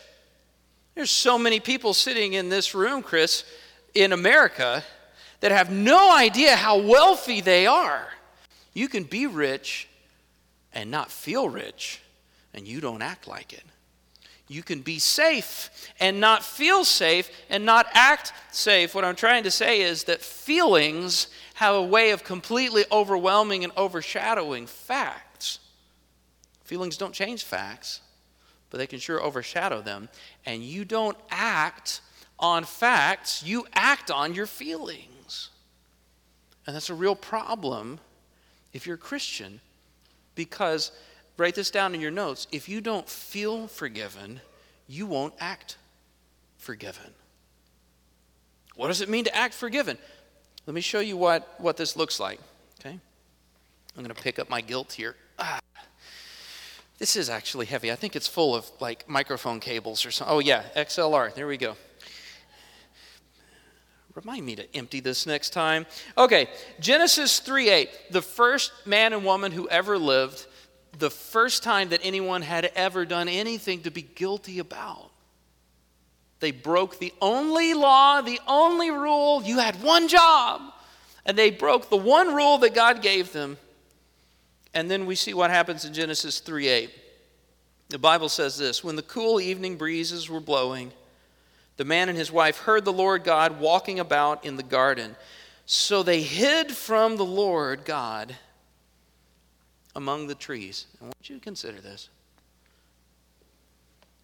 There's 0.94 1.12
so 1.12 1.38
many 1.38 1.62
people 1.62 1.94
sitting 1.94 2.34
in 2.34 2.50
this 2.50 2.75
room, 2.75 3.01
Chris, 3.01 3.46
in 3.94 4.12
America 4.12 4.84
that 5.39 5.51
have 5.51 5.72
no 5.72 6.13
idea 6.13 6.56
how 6.56 6.77
wealthy 6.77 7.39
they 7.39 7.65
are. 7.65 8.08
You 8.74 8.89
can 8.89 9.04
be 9.04 9.25
rich 9.25 9.88
and 10.74 10.92
not 10.92 11.10
feel 11.10 11.48
rich, 11.48 12.01
and 12.56 12.68
you 12.68 12.82
don't 12.82 13.02
act 13.02 13.28
like 13.28 13.54
it. 13.54 13.64
You 14.48 14.64
can 14.64 14.82
be 14.82 15.00
safe 15.00 15.70
and 16.00 16.20
not 16.20 16.44
feel 16.44 16.86
safe 16.86 17.30
and 17.50 17.66
not 17.66 17.88
act 17.94 18.32
safe. 18.52 18.96
What 18.96 19.04
I'm 19.04 19.16
trying 19.16 19.44
to 19.44 19.52
say 19.52 19.82
is 19.82 20.06
that 20.06 20.22
feelings 20.22 21.28
have 21.56 21.76
a 21.76 21.82
way 21.82 22.12
of 22.12 22.24
completely 22.24 22.86
overwhelming 22.92 23.64
and 23.64 23.74
overshadowing 23.76 24.68
facts. 24.68 25.60
Feelings 26.64 26.98
don't 26.98 27.14
change 27.14 27.44
facts, 27.44 28.02
but 28.70 28.78
they 28.78 28.88
can 28.88 29.00
sure 29.00 29.22
overshadow 29.22 29.82
them. 29.82 30.10
And 30.46 30.64
you 30.64 30.86
don't 30.86 31.18
act 31.30 32.02
on 32.40 32.66
facts, 32.66 33.44
you 33.44 33.66
act 33.74 34.12
on 34.12 34.34
your 34.34 34.46
feelings. 34.46 35.50
And 36.68 36.76
that's 36.76 36.90
a 36.90 36.96
real 36.96 37.16
problem 37.16 38.00
if 38.74 38.86
you're 38.86 38.96
a 38.96 39.00
Christian 39.00 39.60
because 40.36 40.92
write 41.38 41.56
this 41.56 41.72
down 41.72 41.96
in 41.96 42.01
your 42.01 42.12
notes. 42.12 42.48
If 42.51 42.70
you 42.70 42.82
don't 42.82 43.08
feel 43.08 43.68
forgiven, 43.68 44.42
you 44.88 45.06
won't 45.06 45.34
act 45.39 45.77
forgiven. 46.58 47.13
What 48.75 48.88
does 48.88 49.01
it 49.01 49.10
mean 49.10 49.25
to 49.25 49.36
act 49.36 49.54
forgiven? 49.54 49.98
Let 50.65 50.74
me 50.74 50.82
show 50.82 51.00
you 51.00 51.18
what, 51.18 51.56
what 51.60 51.77
this 51.77 51.96
looks 51.96 52.20
like. 52.20 52.39
Okay? 52.80 52.98
I'm 53.96 54.04
going 54.04 54.13
to 54.13 54.22
pick 54.22 54.39
up 54.39 54.50
my 54.50 54.62
guilt 54.62 54.94
here. 54.94 55.15
Ah. 55.39 55.60
This 56.98 57.15
is 57.15 57.30
actually 57.30 57.65
heavy. 57.65 57.92
I 57.92 57.96
think 57.96 58.15
it's 58.15 58.27
full 58.27 58.56
of 58.56 58.70
like 58.80 59.08
microphone 59.08 59.60
cables 59.60 60.06
or 60.06 60.12
something. 60.12 60.36
Oh, 60.36 60.39
yeah, 60.39 60.63
XLR. 60.75 61.34
There 61.34 61.48
we 61.48 61.58
go. 61.58 61.75
Remind 64.15 64.46
me 64.46 64.56
to 64.56 64.75
empty 64.75 65.01
this 65.01 65.27
next 65.27 65.50
time. 65.50 65.86
Okay, 66.18 66.48
Genesis 66.80 67.39
3 67.39 67.70
8. 67.70 67.89
The 68.12 68.22
first 68.22 68.72
man 68.86 69.12
and 69.12 69.25
woman 69.25 69.51
who 69.51 69.68
ever 69.68 69.98
lived 69.98 70.46
the 71.00 71.10
first 71.10 71.64
time 71.64 71.90
that 71.90 72.02
anyone 72.04 72.42
had 72.42 72.72
ever 72.75 73.06
done 73.06 73.28
anything 73.28 73.82
to 73.82 73.92
be 73.92 74.02
guilty 74.02 74.60
about. 74.60 75.12
They 76.40 76.52
broke 76.52 77.00
the 77.00 77.14
only 77.22 77.74
law, 77.74 78.22
the 78.22 78.40
only 78.48 78.92
rule. 78.92 79.42
You 79.44 79.60
had 79.60 79.82
one 79.82 80.08
job. 80.08 80.62
And 81.25 81.38
they 81.38 81.50
broke 81.50 81.90
the 81.90 81.98
one 81.98 82.36
rule 82.36 82.60
that 82.60 82.75
God 82.75 83.02
gave 83.02 83.32
them. 83.34 83.58
And 84.74 84.92
then 84.92 85.06
we 85.06 85.16
see 85.16 85.34
what 85.34 85.50
happens 85.50 85.86
in 85.86 85.94
Genesis 85.94 86.40
3 86.40 86.68
8. 86.68 86.90
The 87.90 87.98
Bible 87.98 88.30
says 88.30 88.58
this 88.58 88.84
When 88.84 88.96
the 88.96 89.02
cool 89.02 89.40
evening 89.40 89.78
breezes 89.78 90.30
were 90.30 90.40
blowing, 90.40 90.92
the 91.78 91.86
man 91.86 92.10
and 92.10 92.18
his 92.18 92.32
wife 92.32 92.60
heard 92.60 92.86
the 92.86 92.94
Lord 92.94 93.24
God 93.24 93.60
walking 93.60 94.00
about 94.00 94.46
in 94.46 94.56
the 94.56 94.64
garden. 94.64 95.16
So 95.66 96.04
they 96.04 96.22
hid 96.22 96.72
from 96.72 97.18
the 97.18 97.25
Lord 97.25 97.86
God 97.86 98.36
among 99.96 100.28
the 100.28 100.36
trees. 100.36 100.88
I 101.02 101.06
want 101.06 101.30
you 101.30 101.36
to 101.36 101.42
consider 101.42 101.80
this. 101.80 102.10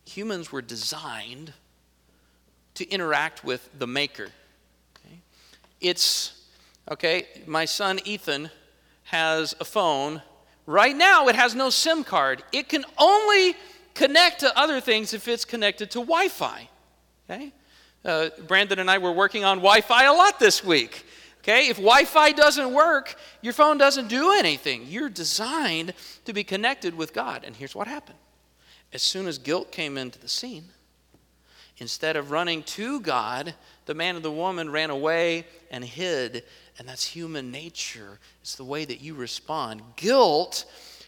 Humans 0.05 0.51
were 0.51 0.61
designed 0.61 1.53
to 2.75 2.89
interact 2.89 3.43
with 3.43 3.69
the 3.77 3.87
Maker. 3.87 4.29
Okay? 4.97 5.19
It's, 5.79 6.45
okay, 6.89 7.27
my 7.45 7.65
son 7.65 7.99
Ethan 8.05 8.49
has 9.03 9.55
a 9.59 9.65
phone. 9.65 10.21
Right 10.65 10.95
now, 10.95 11.27
it 11.27 11.35
has 11.35 11.55
no 11.55 11.69
SIM 11.69 12.03
card. 12.03 12.43
It 12.51 12.69
can 12.69 12.85
only 12.97 13.55
connect 13.93 14.39
to 14.41 14.57
other 14.57 14.79
things 14.79 15.13
if 15.13 15.27
it's 15.27 15.45
connected 15.45 15.91
to 15.91 15.99
Wi 15.99 16.27
Fi. 16.27 16.69
Okay? 17.29 17.53
Uh, 18.03 18.29
Brandon 18.47 18.79
and 18.79 18.89
I 18.89 18.97
were 18.97 19.11
working 19.11 19.43
on 19.43 19.57
Wi 19.57 19.81
Fi 19.81 20.05
a 20.05 20.13
lot 20.13 20.39
this 20.39 20.63
week. 20.63 21.05
Okay, 21.43 21.69
if 21.69 21.77
Wi 21.77 22.05
Fi 22.05 22.31
doesn't 22.33 22.71
work, 22.71 23.15
your 23.41 23.53
phone 23.53 23.79
doesn't 23.79 24.09
do 24.09 24.31
anything. 24.33 24.85
You're 24.87 25.09
designed 25.09 25.93
to 26.25 26.33
be 26.33 26.43
connected 26.43 26.95
with 26.95 27.13
God. 27.13 27.43
And 27.43 27.55
here's 27.55 27.75
what 27.75 27.87
happened 27.87 28.19
as 28.93 29.01
soon 29.01 29.27
as 29.27 29.37
guilt 29.37 29.71
came 29.71 29.97
into 29.97 30.19
the 30.19 30.27
scene, 30.27 30.65
instead 31.77 32.15
of 32.15 32.29
running 32.29 32.61
to 32.63 32.99
God, 32.99 33.55
the 33.85 33.93
man 33.93 34.15
and 34.15 34.23
the 34.23 34.31
woman 34.31 34.69
ran 34.69 34.89
away 34.89 35.45
and 35.71 35.83
hid. 35.83 36.43
And 36.77 36.87
that's 36.87 37.05
human 37.05 37.51
nature, 37.51 38.19
it's 38.41 38.55
the 38.55 38.63
way 38.63 38.85
that 38.85 39.01
you 39.01 39.13
respond. 39.13 39.81
Guilt 39.95 40.65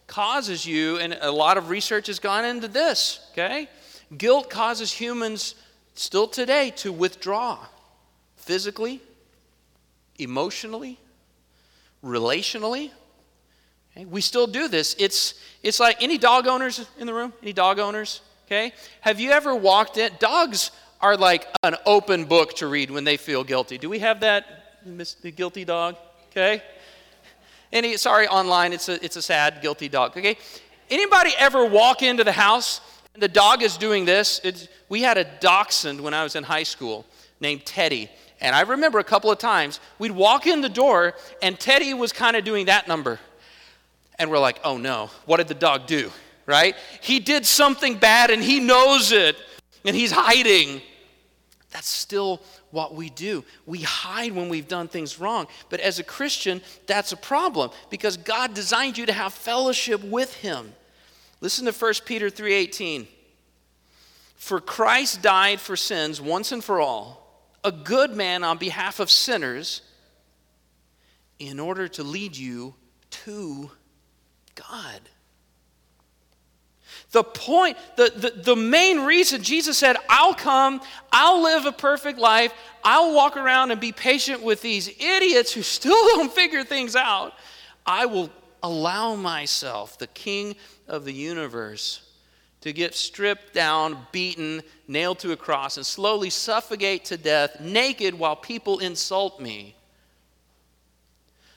causes 0.08 0.66
you, 0.66 0.98
and 0.98 1.18
a 1.22 1.32
lot 1.32 1.58
of 1.58 1.70
research 1.70 2.08
has 2.08 2.20
gone 2.20 2.46
into 2.46 2.68
this, 2.68 3.28
okay? 3.32 3.70
Guilt 4.18 4.50
causes 4.50 4.92
humans 4.92 5.56
still 5.96 6.28
today 6.28 6.72
to 6.78 6.92
withdraw 6.92 7.60
physically, 8.36 9.02
emotionally, 10.18 11.00
relationally. 12.04 12.92
Okay? 13.92 14.06
We 14.06 14.22
still 14.22 14.48
do 14.48 14.68
this. 14.68 14.96
It's, 15.00 15.36
it's 15.62 15.80
like 15.80 16.02
any 16.02 16.18
dog 16.18 16.48
owners 16.48 16.86
in 16.98 17.08
the 17.08 17.14
room? 17.14 17.34
Any 17.42 17.54
dog 17.54 17.80
owners? 17.80 18.22
Okay? 18.46 18.74
Have 19.02 19.20
you 19.20 19.32
ever 19.32 19.56
walked 19.56 19.98
in? 19.98 20.12
Dogs 20.20 20.72
are 21.02 21.18
like 21.18 21.48
an 21.64 21.76
open 21.86 22.26
book 22.26 22.54
to 22.56 22.68
read 22.68 22.90
when 22.90 23.04
they 23.04 23.18
feel 23.18 23.44
guilty. 23.44 23.78
Do 23.78 23.90
we 23.90 24.00
have 24.00 24.22
that, 24.22 24.80
the 24.86 25.32
guilty 25.32 25.66
dog? 25.66 25.96
Okay? 26.32 26.62
Any, 27.72 27.98
sorry, 27.98 28.28
online, 28.28 28.72
it's 28.72 28.88
a, 28.90 29.04
it's 29.04 29.16
a 29.16 29.22
sad, 29.22 29.62
guilty 29.62 29.90
dog. 29.90 30.18
Okay? 30.18 30.38
Anybody 30.90 31.32
ever 31.38 31.66
walk 31.66 32.04
into 32.04 32.24
the 32.24 32.32
house 32.32 32.82
and 33.14 33.24
the 33.24 33.28
dog 33.28 33.64
is 33.64 33.78
doing 33.78 34.06
this? 34.06 34.40
It's, 34.44 34.68
we 34.90 35.02
had 35.02 35.18
a 35.18 35.24
dachshund 35.24 36.00
when 36.00 36.14
I 36.14 36.24
was 36.24 36.36
in 36.36 36.44
high 36.44 36.64
school 36.64 37.06
named 37.40 37.66
Teddy. 37.66 38.10
And 38.44 38.54
I 38.54 38.62
remember 38.62 39.00
a 39.00 39.06
couple 39.06 39.32
of 39.32 39.40
times 39.40 39.80
we'd 39.98 40.12
walk 40.12 40.46
in 40.46 40.60
the 40.60 40.70
door 40.70 41.14
and 41.42 41.58
Teddy 41.58 41.94
was 41.94 42.12
kind 42.12 42.36
of 42.36 42.44
doing 42.44 42.66
that 42.66 42.90
number. 42.90 43.20
And 44.20 44.30
we're 44.30 44.38
like, 44.38 44.60
oh 44.66 44.78
no, 44.78 45.10
what 45.26 45.38
did 45.38 45.48
the 45.48 45.54
dog 45.54 45.88
do? 45.88 46.12
Right? 46.46 46.76
He 47.02 47.22
did 47.22 47.46
something 47.46 47.96
bad 47.96 48.30
and 48.30 48.44
he 48.44 48.60
knows 48.60 49.14
it 49.14 49.38
and 49.86 49.96
he's 49.96 50.12
hiding. 50.12 50.82
That's 51.72 51.88
still 51.88 52.42
what 52.70 52.94
we 52.94 53.10
do. 53.10 53.46
We 53.66 53.80
hide 53.80 54.34
when 54.34 54.50
we've 54.50 54.68
done 54.68 54.90
things 54.90 55.20
wrong. 55.20 55.48
But 55.70 55.80
as 55.80 56.00
a 56.00 56.04
Christian, 56.04 56.62
that's 56.86 57.14
a 57.14 57.18
problem 57.18 57.72
because 57.90 58.18
God 58.18 58.54
designed 58.54 58.98
you 58.98 59.06
to 59.06 59.14
have 59.14 59.34
fellowship 59.34 60.04
with 60.04 60.34
him. 60.36 60.74
Listen 61.40 61.66
to 61.66 61.72
1 61.72 62.06
Peter 62.06 62.30
3:18. 62.30 63.08
For 64.36 64.60
Christ 64.60 65.22
died 65.22 65.62
for 65.62 65.78
sins 65.78 66.20
once 66.20 66.52
and 66.52 66.62
for 66.62 66.82
all 66.82 67.23
a 67.64 67.72
good 67.72 68.16
man 68.16 68.44
on 68.44 68.58
behalf 68.58 69.00
of 69.00 69.10
sinners 69.10 69.82
in 71.40 71.60
order 71.60 71.88
to 71.88 72.04
lead 72.04 72.36
you 72.36 72.76
to 73.10 73.72
God. 74.56 75.02
The 77.12 77.24
point, 77.24 77.78
the, 77.96 78.12
the, 78.16 78.42
the 78.42 78.56
main 78.56 79.02
reason 79.02 79.44
Jesus 79.44 79.78
said, 79.78 79.98
I'll 80.10 80.34
come, 80.34 80.82
I'll 81.12 81.44
live 81.44 81.66
a 81.66 81.72
perfect 81.72 82.20
life, 82.20 82.54
I'll 82.84 83.14
walk 83.14 83.38
around 83.38 83.72
and 83.72 83.80
be 83.80 83.92
patient 83.92 84.42
with 84.42 84.62
these 84.62 84.88
idiots 84.88 85.54
who 85.54 85.62
still 85.62 86.08
don't 86.16 86.32
figure 86.32 86.64
things 86.64 86.96
out. 86.96 87.34
I 87.86 88.06
will 88.06 88.30
allow 88.62 89.16
myself, 89.16 89.98
the 89.98 90.08
king 90.08 90.56
of 90.88 91.06
the 91.06 91.14
universe, 91.14 92.02
to 92.64 92.72
get 92.72 92.96
stripped 92.96 93.54
down, 93.54 93.98
beaten, 94.14 94.62
nailed 94.88 95.20
to 95.20 95.34
a 95.34 95.36
cross, 95.36 95.76
and 95.76 95.86
slowly 95.86 96.30
suffocate 96.30 97.04
to 97.04 97.18
death 97.18 97.60
naked 97.60 98.18
while 98.18 98.38
people 98.38 98.80
insult 98.80 99.42
me 99.42 99.76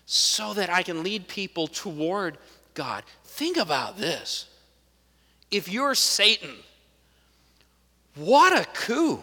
so 0.04 0.52
that 0.54 0.68
I 0.68 0.82
can 0.82 1.04
lead 1.04 1.28
people 1.28 1.68
toward 1.68 2.38
God. 2.74 3.04
Think 3.22 3.56
about 3.56 3.98
this. 3.98 4.48
If 5.48 5.68
you're 5.68 5.94
Satan, 5.94 6.56
what 8.16 8.60
a 8.60 8.64
coup. 8.64 9.22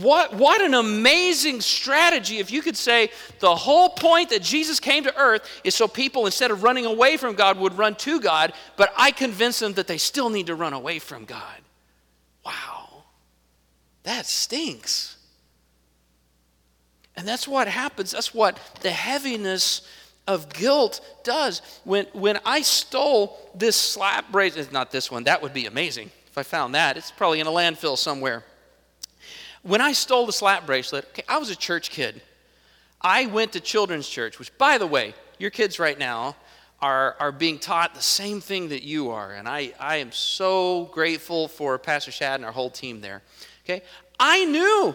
What, 0.00 0.34
what 0.34 0.60
an 0.60 0.74
amazing 0.74 1.60
strategy 1.60 2.38
if 2.38 2.50
you 2.50 2.60
could 2.60 2.76
say 2.76 3.10
the 3.38 3.54
whole 3.54 3.88
point 3.88 4.30
that 4.30 4.42
Jesus 4.42 4.80
came 4.80 5.04
to 5.04 5.16
earth 5.16 5.48
is 5.62 5.74
so 5.74 5.86
people, 5.86 6.26
instead 6.26 6.50
of 6.50 6.62
running 6.62 6.86
away 6.86 7.16
from 7.16 7.34
God, 7.34 7.58
would 7.58 7.78
run 7.78 7.94
to 7.96 8.20
God, 8.20 8.52
but 8.76 8.92
I 8.96 9.12
convince 9.12 9.60
them 9.60 9.74
that 9.74 9.86
they 9.86 9.98
still 9.98 10.28
need 10.28 10.48
to 10.48 10.56
run 10.56 10.72
away 10.72 10.98
from 10.98 11.24
God. 11.24 11.60
Wow. 12.44 13.04
That 14.02 14.26
stinks. 14.26 15.16
And 17.16 17.26
that's 17.26 17.46
what 17.46 17.68
happens. 17.68 18.10
That's 18.10 18.34
what 18.34 18.58
the 18.80 18.90
heaviness 18.90 19.86
of 20.26 20.52
guilt 20.52 21.00
does. 21.22 21.62
When, 21.84 22.06
when 22.12 22.40
I 22.44 22.62
stole 22.62 23.38
this 23.54 23.76
slap 23.76 24.32
bracelet, 24.32 24.72
not 24.72 24.90
this 24.90 25.10
one, 25.10 25.24
that 25.24 25.42
would 25.42 25.52
be 25.52 25.66
amazing 25.66 26.10
if 26.26 26.36
I 26.36 26.42
found 26.42 26.74
that. 26.74 26.96
It's 26.96 27.12
probably 27.12 27.40
in 27.40 27.46
a 27.46 27.50
landfill 27.50 27.96
somewhere. 27.96 28.42
When 29.64 29.80
I 29.80 29.92
stole 29.92 30.26
the 30.26 30.32
slap 30.32 30.66
bracelet, 30.66 31.06
okay, 31.08 31.24
I 31.26 31.38
was 31.38 31.48
a 31.48 31.56
church 31.56 31.90
kid. 31.90 32.20
I 33.00 33.26
went 33.26 33.52
to 33.52 33.60
children's 33.60 34.08
church, 34.08 34.38
which, 34.38 34.56
by 34.58 34.76
the 34.76 34.86
way, 34.86 35.14
your 35.38 35.50
kids 35.50 35.78
right 35.78 35.98
now 35.98 36.36
are, 36.82 37.16
are 37.18 37.32
being 37.32 37.58
taught 37.58 37.94
the 37.94 38.02
same 38.02 38.42
thing 38.42 38.68
that 38.68 38.82
you 38.82 39.10
are. 39.10 39.32
And 39.32 39.48
I, 39.48 39.72
I 39.80 39.96
am 39.96 40.12
so 40.12 40.90
grateful 40.92 41.48
for 41.48 41.78
Pastor 41.78 42.12
Shad 42.12 42.36
and 42.36 42.44
our 42.44 42.52
whole 42.52 42.68
team 42.68 43.00
there. 43.00 43.22
Okay? 43.64 43.82
I 44.20 44.44
knew 44.44 44.94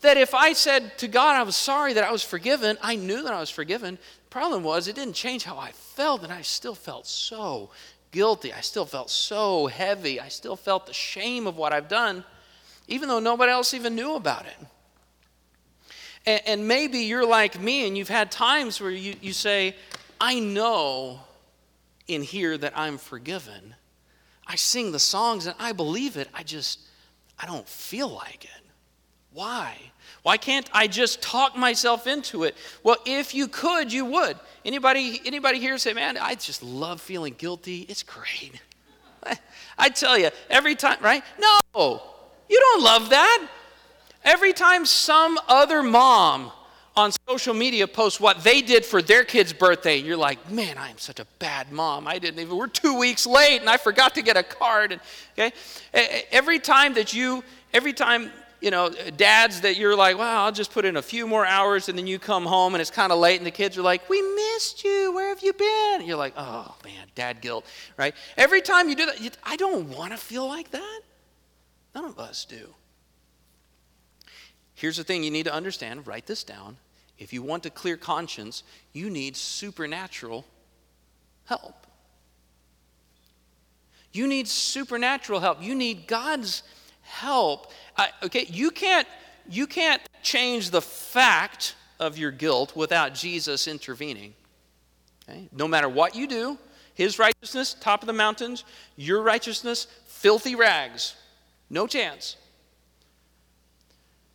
that 0.00 0.16
if 0.16 0.34
I 0.34 0.52
said 0.52 0.98
to 0.98 1.06
God 1.06 1.36
I 1.36 1.44
was 1.44 1.54
sorry 1.54 1.92
that 1.92 2.02
I 2.02 2.10
was 2.10 2.24
forgiven, 2.24 2.76
I 2.82 2.96
knew 2.96 3.22
that 3.22 3.32
I 3.32 3.38
was 3.38 3.50
forgiven. 3.50 3.94
The 4.24 4.30
problem 4.30 4.64
was, 4.64 4.88
it 4.88 4.96
didn't 4.96 5.14
change 5.14 5.44
how 5.44 5.58
I 5.58 5.70
felt, 5.70 6.24
and 6.24 6.32
I 6.32 6.42
still 6.42 6.74
felt 6.74 7.06
so 7.06 7.70
guilty. 8.10 8.52
I 8.52 8.62
still 8.62 8.86
felt 8.86 9.10
so 9.10 9.68
heavy. 9.68 10.18
I 10.18 10.28
still 10.28 10.56
felt 10.56 10.86
the 10.86 10.92
shame 10.92 11.46
of 11.46 11.56
what 11.56 11.72
I've 11.72 11.88
done, 11.88 12.24
even 12.88 13.08
though 13.08 13.20
nobody 13.20 13.52
else 13.52 13.74
even 13.74 13.94
knew 13.94 14.14
about 14.16 14.46
it. 14.46 14.66
And, 16.26 16.42
and 16.46 16.68
maybe 16.68 17.00
you're 17.00 17.26
like 17.26 17.60
me, 17.60 17.86
and 17.86 17.96
you've 17.96 18.08
had 18.08 18.32
times 18.32 18.80
where 18.80 18.90
you, 18.90 19.14
you 19.22 19.32
say, 19.32 19.76
I 20.20 20.40
know 20.40 21.20
in 22.08 22.22
here 22.22 22.58
that 22.58 22.72
I'm 22.76 22.98
forgiven. 22.98 23.74
I 24.46 24.56
sing 24.56 24.92
the 24.92 24.98
songs 24.98 25.46
and 25.46 25.54
I 25.58 25.72
believe 25.72 26.16
it. 26.16 26.28
I 26.34 26.42
just, 26.42 26.80
I 27.38 27.46
don't 27.46 27.68
feel 27.68 28.08
like 28.08 28.44
it. 28.44 28.50
Why? 29.32 29.76
Why 30.22 30.38
can't 30.38 30.68
I 30.72 30.86
just 30.88 31.22
talk 31.22 31.56
myself 31.56 32.06
into 32.06 32.44
it? 32.44 32.56
Well, 32.82 32.96
if 33.04 33.34
you 33.34 33.46
could, 33.46 33.92
you 33.92 34.06
would. 34.06 34.38
Anybody, 34.64 35.20
anybody 35.24 35.60
here 35.60 35.76
say, 35.78 35.92
man, 35.92 36.16
I 36.16 36.34
just 36.34 36.62
love 36.62 37.00
feeling 37.00 37.34
guilty. 37.36 37.82
It's 37.82 38.02
great. 38.02 38.60
I 39.78 39.90
tell 39.90 40.18
you, 40.18 40.30
every 40.50 40.74
time, 40.74 40.98
right? 41.02 41.22
No, 41.38 42.02
you 42.48 42.58
don't 42.58 42.82
love 42.82 43.10
that. 43.10 43.48
Every 44.24 44.52
time 44.52 44.84
some 44.84 45.38
other 45.48 45.82
mom 45.82 46.50
on 46.96 47.12
social 47.28 47.54
media 47.54 47.86
posts 47.86 48.20
what 48.20 48.42
they 48.42 48.60
did 48.60 48.84
for 48.84 49.00
their 49.00 49.24
kid's 49.24 49.52
birthday, 49.52 49.96
you're 49.96 50.16
like, 50.16 50.50
man, 50.50 50.76
I 50.76 50.90
am 50.90 50.98
such 50.98 51.20
a 51.20 51.26
bad 51.38 51.70
mom. 51.70 52.08
I 52.08 52.18
didn't 52.18 52.40
even, 52.40 52.56
we're 52.56 52.66
two 52.66 52.98
weeks 52.98 53.26
late 53.26 53.60
and 53.60 53.70
I 53.70 53.76
forgot 53.76 54.16
to 54.16 54.22
get 54.22 54.36
a 54.36 54.42
card. 54.42 54.92
And, 54.92 55.00
okay? 55.32 55.52
Every 56.32 56.58
time 56.58 56.94
that 56.94 57.14
you, 57.14 57.44
every 57.72 57.92
time 57.92 58.32
you 58.60 58.72
know, 58.72 58.90
dads 59.16 59.60
that 59.60 59.76
you're 59.76 59.94
like, 59.94 60.18
well, 60.18 60.44
I'll 60.44 60.52
just 60.52 60.72
put 60.72 60.84
in 60.84 60.96
a 60.96 61.02
few 61.02 61.26
more 61.26 61.46
hours 61.46 61.88
and 61.88 61.96
then 61.96 62.06
you 62.06 62.18
come 62.18 62.44
home 62.44 62.74
and 62.74 62.80
it's 62.80 62.90
kind 62.90 63.12
of 63.12 63.18
late 63.18 63.38
and 63.38 63.46
the 63.46 63.52
kids 63.52 63.78
are 63.78 63.82
like, 63.82 64.08
we 64.10 64.20
missed 64.20 64.82
you. 64.82 65.12
Where 65.14 65.28
have 65.28 65.42
you 65.42 65.52
been? 65.52 65.96
And 66.00 66.06
you're 66.06 66.16
like, 66.16 66.34
oh, 66.36 66.74
man, 66.84 67.06
dad 67.14 67.40
guilt, 67.40 67.64
right? 67.96 68.14
Every 68.36 68.60
time 68.60 68.88
you 68.88 68.96
do 68.96 69.06
that, 69.06 69.20
you, 69.20 69.30
I 69.44 69.56
don't 69.56 69.88
want 69.90 70.10
to 70.10 70.18
feel 70.18 70.48
like 70.48 70.72
that. 70.72 71.00
None 71.98 72.04
of 72.04 72.20
us 72.20 72.44
do. 72.44 72.74
Here's 74.74 74.98
the 74.98 75.02
thing 75.02 75.24
you 75.24 75.32
need 75.32 75.46
to 75.46 75.52
understand 75.52 76.06
write 76.06 76.26
this 76.26 76.44
down. 76.44 76.76
If 77.18 77.32
you 77.32 77.42
want 77.42 77.66
a 77.66 77.70
clear 77.70 77.96
conscience, 77.96 78.62
you 78.92 79.10
need 79.10 79.36
supernatural 79.36 80.44
help. 81.46 81.88
You 84.12 84.28
need 84.28 84.46
supernatural 84.46 85.40
help. 85.40 85.60
You 85.60 85.74
need 85.74 86.06
God's 86.06 86.62
help. 87.02 87.72
I, 87.96 88.10
okay, 88.22 88.46
you 88.48 88.70
can't, 88.70 89.08
you 89.50 89.66
can't 89.66 90.00
change 90.22 90.70
the 90.70 90.80
fact 90.80 91.74
of 91.98 92.16
your 92.16 92.30
guilt 92.30 92.76
without 92.76 93.12
Jesus 93.12 93.66
intervening. 93.66 94.34
Okay? 95.28 95.48
No 95.50 95.66
matter 95.66 95.88
what 95.88 96.14
you 96.14 96.28
do, 96.28 96.58
his 96.94 97.18
righteousness, 97.18 97.74
top 97.80 98.04
of 98.04 98.06
the 98.06 98.12
mountains, 98.12 98.62
your 98.94 99.20
righteousness, 99.20 99.88
filthy 100.06 100.54
rags. 100.54 101.16
No 101.70 101.86
chance. 101.86 102.36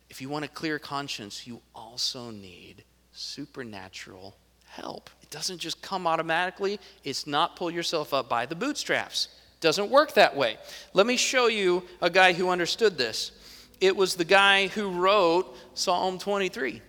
If 0.08 0.20
you 0.20 0.28
want 0.28 0.44
a 0.44 0.48
clear 0.48 0.78
conscience, 0.78 1.46
you 1.46 1.60
also 1.74 2.30
need 2.30 2.84
supernatural 3.12 4.36
help. 4.66 5.10
It 5.22 5.30
doesn't 5.30 5.58
just 5.58 5.82
come 5.82 6.06
automatically, 6.06 6.78
it's 7.02 7.26
not 7.26 7.56
pull 7.56 7.70
yourself 7.70 8.14
up 8.14 8.28
by 8.28 8.46
the 8.46 8.54
bootstraps. 8.54 9.28
It 9.56 9.60
Doesn't 9.60 9.90
work 9.90 10.14
that 10.14 10.36
way. 10.36 10.58
Let 10.92 11.06
me 11.06 11.16
show 11.16 11.46
you 11.48 11.84
a 12.00 12.10
guy 12.10 12.32
who 12.32 12.50
understood 12.50 12.98
this. 12.98 13.32
It 13.80 13.96
was 13.96 14.14
the 14.14 14.24
guy 14.24 14.68
who 14.68 14.90
wrote 14.90 15.56
Psalm 15.74 16.18
23, 16.18 16.80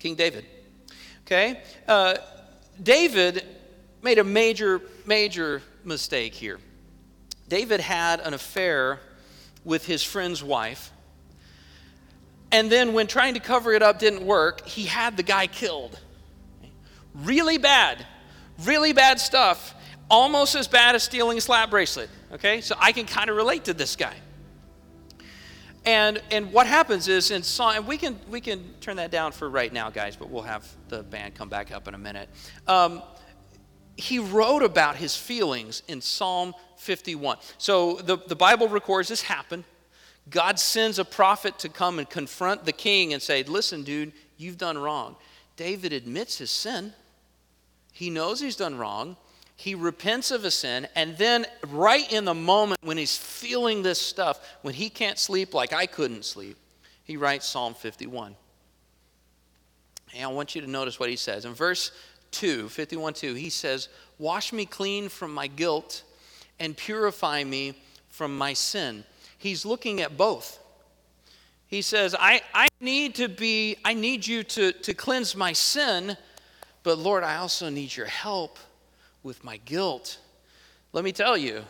King 0.00 0.14
David. 0.14 0.46
Okay? 1.22 1.62
Uh, 1.86 2.16
David 2.82 3.44
made 4.02 4.18
a 4.18 4.24
major, 4.24 4.82
major 5.06 5.62
mistake 5.84 6.34
here. 6.34 6.58
David 7.48 7.80
had 7.80 8.20
an 8.20 8.34
affair 8.34 9.00
with 9.64 9.86
his 9.86 10.02
friend's 10.02 10.42
wife. 10.42 10.90
And 12.50 12.70
then, 12.70 12.92
when 12.92 13.06
trying 13.06 13.34
to 13.34 13.40
cover 13.40 13.72
it 13.72 13.82
up 13.82 13.98
didn't 13.98 14.24
work, 14.24 14.66
he 14.66 14.84
had 14.84 15.16
the 15.16 15.22
guy 15.22 15.46
killed. 15.46 15.98
Really 17.14 17.58
bad, 17.58 18.06
really 18.64 18.92
bad 18.92 19.18
stuff 19.18 19.74
almost 20.10 20.54
as 20.54 20.68
bad 20.68 20.94
as 20.94 21.02
stealing 21.02 21.38
a 21.38 21.40
slap 21.40 21.70
bracelet. 21.70 22.10
Okay, 22.32 22.60
so 22.60 22.74
I 22.78 22.92
can 22.92 23.06
kind 23.06 23.30
of 23.30 23.36
relate 23.36 23.64
to 23.64 23.74
this 23.74 23.96
guy. 23.96 24.14
And 25.84 26.22
and 26.30 26.52
what 26.52 26.66
happens 26.66 27.08
is 27.08 27.30
in 27.30 27.42
song, 27.42 27.76
and 27.76 27.86
we 27.86 27.98
can 27.98 28.18
we 28.30 28.40
can 28.40 28.74
turn 28.80 28.96
that 28.96 29.10
down 29.10 29.32
for 29.32 29.50
right 29.50 29.72
now, 29.72 29.90
guys, 29.90 30.16
but 30.16 30.30
we'll 30.30 30.42
have 30.42 30.66
the 30.88 31.02
band 31.02 31.34
come 31.34 31.48
back 31.48 31.72
up 31.72 31.88
in 31.88 31.94
a 31.94 31.98
minute. 31.98 32.28
Um, 32.66 33.02
he 33.96 34.18
wrote 34.18 34.62
about 34.62 34.96
his 34.96 35.16
feelings 35.16 35.82
in 35.88 36.00
Psalm 36.00 36.54
51. 36.78 37.38
So 37.58 37.96
the, 37.96 38.16
the 38.16 38.36
Bible 38.36 38.68
records 38.68 39.08
this 39.08 39.22
happened. 39.22 39.64
God 40.30 40.58
sends 40.58 40.98
a 40.98 41.04
prophet 41.04 41.58
to 41.60 41.68
come 41.68 41.98
and 41.98 42.08
confront 42.08 42.64
the 42.64 42.72
king 42.72 43.12
and 43.12 43.22
say, 43.22 43.42
Listen, 43.42 43.82
dude, 43.82 44.12
you've 44.36 44.58
done 44.58 44.78
wrong. 44.78 45.16
David 45.56 45.92
admits 45.92 46.38
his 46.38 46.50
sin. 46.50 46.92
He 47.92 48.10
knows 48.10 48.40
he's 48.40 48.56
done 48.56 48.76
wrong. 48.76 49.16
He 49.56 49.74
repents 49.76 50.32
of 50.32 50.42
his 50.42 50.54
sin, 50.54 50.88
and 50.96 51.16
then, 51.16 51.46
right 51.68 52.12
in 52.12 52.24
the 52.24 52.34
moment 52.34 52.80
when 52.82 52.96
he's 52.96 53.16
feeling 53.16 53.84
this 53.84 54.00
stuff, 54.00 54.40
when 54.62 54.74
he 54.74 54.90
can't 54.90 55.16
sleep 55.16 55.54
like 55.54 55.72
I 55.72 55.86
couldn't 55.86 56.24
sleep, 56.24 56.56
he 57.04 57.16
writes 57.16 57.46
Psalm 57.46 57.74
51. 57.74 58.34
And 60.12 60.24
I 60.24 60.26
want 60.28 60.56
you 60.56 60.60
to 60.60 60.66
notice 60.66 60.98
what 60.98 61.08
he 61.08 61.14
says. 61.14 61.44
In 61.44 61.54
verse 61.54 61.92
2, 62.34 62.68
51 62.68 63.14
2, 63.14 63.34
he 63.34 63.48
says, 63.48 63.88
Wash 64.18 64.52
me 64.52 64.66
clean 64.66 65.08
from 65.08 65.32
my 65.32 65.46
guilt 65.46 66.02
and 66.60 66.76
purify 66.76 67.42
me 67.42 67.74
from 68.08 68.36
my 68.36 68.52
sin. 68.52 69.04
He's 69.38 69.64
looking 69.64 70.00
at 70.00 70.16
both. 70.16 70.58
He 71.66 71.82
says, 71.82 72.14
I, 72.18 72.42
I 72.52 72.68
need 72.80 73.14
to 73.16 73.28
be, 73.28 73.76
I 73.84 73.94
need 73.94 74.26
you 74.26 74.44
to, 74.44 74.72
to 74.72 74.94
cleanse 74.94 75.34
my 75.34 75.52
sin, 75.52 76.16
but 76.82 76.98
Lord, 76.98 77.24
I 77.24 77.36
also 77.36 77.68
need 77.68 77.96
your 77.96 78.06
help 78.06 78.58
with 79.22 79.42
my 79.42 79.56
guilt. 79.64 80.18
Let 80.92 81.02
me 81.02 81.12
tell 81.12 81.36
you, 81.36 81.64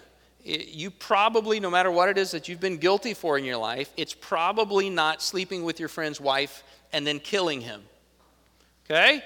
you 0.45 0.91
probably, 0.91 1.59
no 1.61 1.71
matter 1.71 1.91
what 1.91 2.11
it 2.11 2.19
is 2.19 2.33
that 2.33 2.49
you've 2.49 2.61
been 2.61 2.77
guilty 2.77 3.15
for 3.15 3.39
in 3.39 3.45
your 3.45 3.57
life, 3.57 3.91
it's 3.97 4.13
probably 4.13 4.91
not 4.91 5.23
sleeping 5.23 5.65
with 5.65 5.81
your 5.81 5.89
friend's 5.89 6.21
wife 6.21 6.63
and 6.93 7.07
then 7.07 7.19
killing 7.19 7.63
him. 7.63 7.83
Okay? 8.85 9.23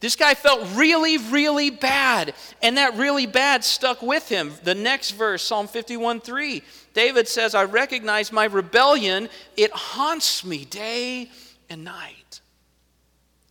This 0.00 0.16
guy 0.16 0.34
felt 0.34 0.68
really, 0.74 1.18
really 1.18 1.70
bad, 1.70 2.34
and 2.62 2.76
that 2.76 2.96
really 2.96 3.26
bad 3.26 3.64
stuck 3.64 4.02
with 4.02 4.28
him. 4.28 4.52
The 4.62 4.74
next 4.74 5.12
verse, 5.12 5.42
Psalm 5.42 5.66
51 5.66 6.20
3, 6.20 6.62
David 6.92 7.26
says, 7.26 7.54
I 7.54 7.64
recognize 7.64 8.30
my 8.30 8.44
rebellion, 8.44 9.28
it 9.56 9.70
haunts 9.72 10.44
me 10.44 10.64
day 10.64 11.30
and 11.70 11.84
night. 11.84 12.40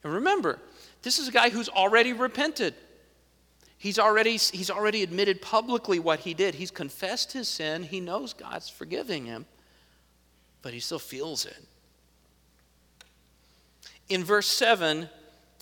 And 0.04 0.14
remember, 0.14 0.60
this 1.02 1.18
is 1.18 1.28
a 1.28 1.32
guy 1.32 1.50
who's 1.50 1.70
already 1.70 2.14
repented. 2.14 2.76
He's 3.78 4.00
already, 4.00 4.38
he's 4.38 4.70
already 4.70 5.04
admitted 5.04 5.42
publicly 5.42 6.00
what 6.00 6.20
he 6.20 6.34
did. 6.34 6.56
He's 6.56 6.72
confessed 6.72 7.34
his 7.34 7.50
sin. 7.50 7.84
He 7.84 8.00
knows 8.00 8.34
God's 8.34 8.70
forgiving 8.70 9.26
him, 9.26 9.46
but 10.62 10.74
he 10.74 10.80
still 10.80 11.00
feels 11.00 11.46
it. 11.46 11.66
In 14.08 14.24
verse 14.24 14.48
7, 14.48 15.10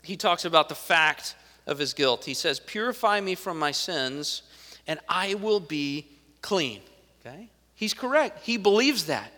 he 0.04 0.18
talks 0.18 0.46
about 0.46 0.70
the 0.70 0.76
fact 0.76 1.36
of 1.68 1.78
his 1.78 1.94
guilt. 1.94 2.26
He 2.26 2.34
says, 2.34 2.60
Purify 2.60 3.22
me 3.22 3.36
from 3.36 3.60
my 3.60 3.72
sins, 3.72 4.44
and 4.88 5.00
I 5.08 5.36
will 5.36 5.60
be 5.60 6.08
clean. 6.42 6.82
Okay? 7.26 7.50
He's 7.76 7.94
correct. 7.94 8.40
He 8.44 8.58
believes 8.58 9.06
that. 9.06 9.32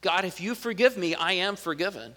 God, 0.00 0.24
if 0.24 0.40
you 0.40 0.54
forgive 0.54 0.96
me, 0.96 1.14
I 1.14 1.32
am 1.32 1.56
forgiven. 1.56 2.14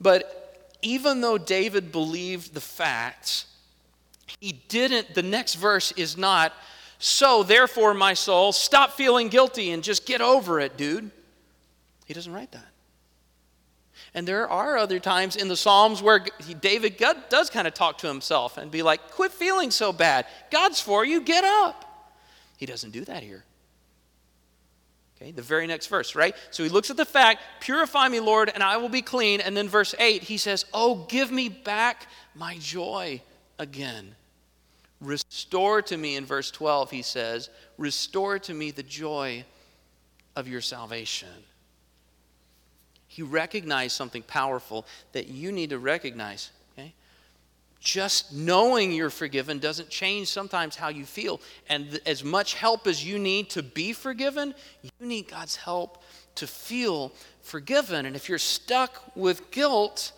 But 0.00 0.76
even 0.82 1.20
though 1.20 1.38
David 1.38 1.92
believed 1.92 2.54
the 2.54 2.60
facts, 2.60 3.46
he 4.40 4.52
didn't, 4.68 5.14
the 5.14 5.22
next 5.22 5.54
verse 5.54 5.92
is 5.92 6.16
not, 6.16 6.52
so 6.98 7.42
therefore, 7.42 7.94
my 7.94 8.14
soul, 8.14 8.52
stop 8.52 8.92
feeling 8.92 9.28
guilty 9.28 9.70
and 9.70 9.82
just 9.82 10.06
get 10.06 10.20
over 10.20 10.60
it, 10.60 10.76
dude. 10.76 11.10
He 12.06 12.14
doesn't 12.14 12.32
write 12.32 12.52
that. 12.52 12.66
And 14.14 14.26
there 14.26 14.48
are 14.48 14.76
other 14.76 14.98
times 14.98 15.36
in 15.36 15.48
the 15.48 15.56
Psalms 15.56 16.02
where 16.02 16.24
David 16.60 16.98
God 16.98 17.28
does 17.28 17.50
kind 17.50 17.66
of 17.66 17.74
talk 17.74 17.98
to 17.98 18.06
himself 18.06 18.58
and 18.58 18.70
be 18.70 18.82
like, 18.82 19.10
quit 19.10 19.32
feeling 19.32 19.70
so 19.70 19.92
bad. 19.92 20.26
God's 20.50 20.80
for 20.80 21.04
you, 21.04 21.20
get 21.20 21.44
up. 21.44 21.84
He 22.56 22.66
doesn't 22.66 22.90
do 22.90 23.04
that 23.04 23.22
here. 23.22 23.44
Okay, 25.16 25.30
the 25.30 25.42
very 25.42 25.66
next 25.66 25.86
verse, 25.86 26.14
right? 26.14 26.34
So 26.50 26.62
he 26.62 26.68
looks 26.68 26.90
at 26.90 26.96
the 26.96 27.04
fact, 27.04 27.40
purify 27.60 28.08
me, 28.08 28.20
Lord, 28.20 28.50
and 28.52 28.62
I 28.62 28.76
will 28.76 28.88
be 28.88 29.02
clean. 29.02 29.40
And 29.40 29.56
then 29.56 29.68
verse 29.68 29.94
8, 29.98 30.22
he 30.22 30.38
says, 30.38 30.64
Oh, 30.74 31.06
give 31.08 31.30
me 31.30 31.48
back 31.48 32.08
my 32.34 32.58
joy 32.58 33.22
again. 33.58 34.14
Restore 35.00 35.82
to 35.82 35.96
me, 35.96 36.16
in 36.16 36.24
verse 36.24 36.50
12, 36.50 36.90
he 36.90 37.02
says, 37.02 37.50
Restore 37.78 38.38
to 38.40 38.54
me 38.54 38.70
the 38.70 38.82
joy 38.82 39.44
of 40.34 40.48
your 40.48 40.60
salvation. 40.60 41.28
He 43.14 43.22
recognized 43.22 43.94
something 43.94 44.22
powerful 44.22 44.84
that 45.12 45.28
you 45.28 45.52
need 45.52 45.70
to 45.70 45.78
recognize. 45.78 46.50
Okay? 46.72 46.92
Just 47.78 48.32
knowing 48.32 48.90
you're 48.90 49.08
forgiven 49.08 49.60
doesn't 49.60 49.88
change 49.88 50.26
sometimes 50.26 50.74
how 50.74 50.88
you 50.88 51.04
feel. 51.04 51.40
And 51.68 51.90
th- 51.90 52.02
as 52.06 52.24
much 52.24 52.54
help 52.54 52.88
as 52.88 53.06
you 53.06 53.20
need 53.20 53.50
to 53.50 53.62
be 53.62 53.92
forgiven, 53.92 54.52
you 54.82 54.90
need 54.98 55.28
God's 55.28 55.54
help 55.54 56.02
to 56.34 56.48
feel 56.48 57.12
forgiven. 57.40 58.04
And 58.04 58.16
if 58.16 58.28
you're 58.28 58.36
stuck 58.36 59.00
with 59.14 59.52
guilt, 59.52 60.10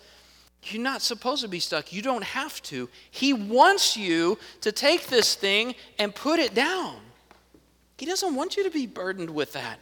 you're 0.63 0.81
not 0.81 1.03
supposed 1.03 1.43
to 1.43 1.47
be 1.47 1.59
stuck. 1.59 1.93
You 1.93 2.01
don't 2.01 2.23
have 2.23 2.59
to. 2.63 2.89
He 3.11 3.31
wants 3.31 3.95
you 3.95 4.39
to 4.61 4.71
take 4.71 5.05
this 5.05 5.35
thing 5.35 5.75
and 5.99 6.15
put 6.15 6.39
it 6.39 6.55
down. 6.55 6.95
He 7.99 8.07
doesn't 8.07 8.33
want 8.33 8.57
you 8.57 8.63
to 8.63 8.71
be 8.71 8.87
burdened 8.87 9.29
with 9.29 9.53
that. 9.53 9.81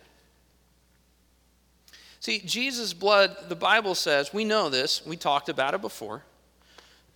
See, 2.25 2.39
Jesus' 2.39 2.91
blood, 2.91 3.37
the 3.49 3.55
Bible 3.55 3.93
says, 3.93 4.33
we 4.33 4.45
know 4.45 4.67
this, 4.67 5.05
we 5.05 5.15
talked 5.15 5.47
about 5.47 5.75
it 5.75 5.81
before, 5.81 6.23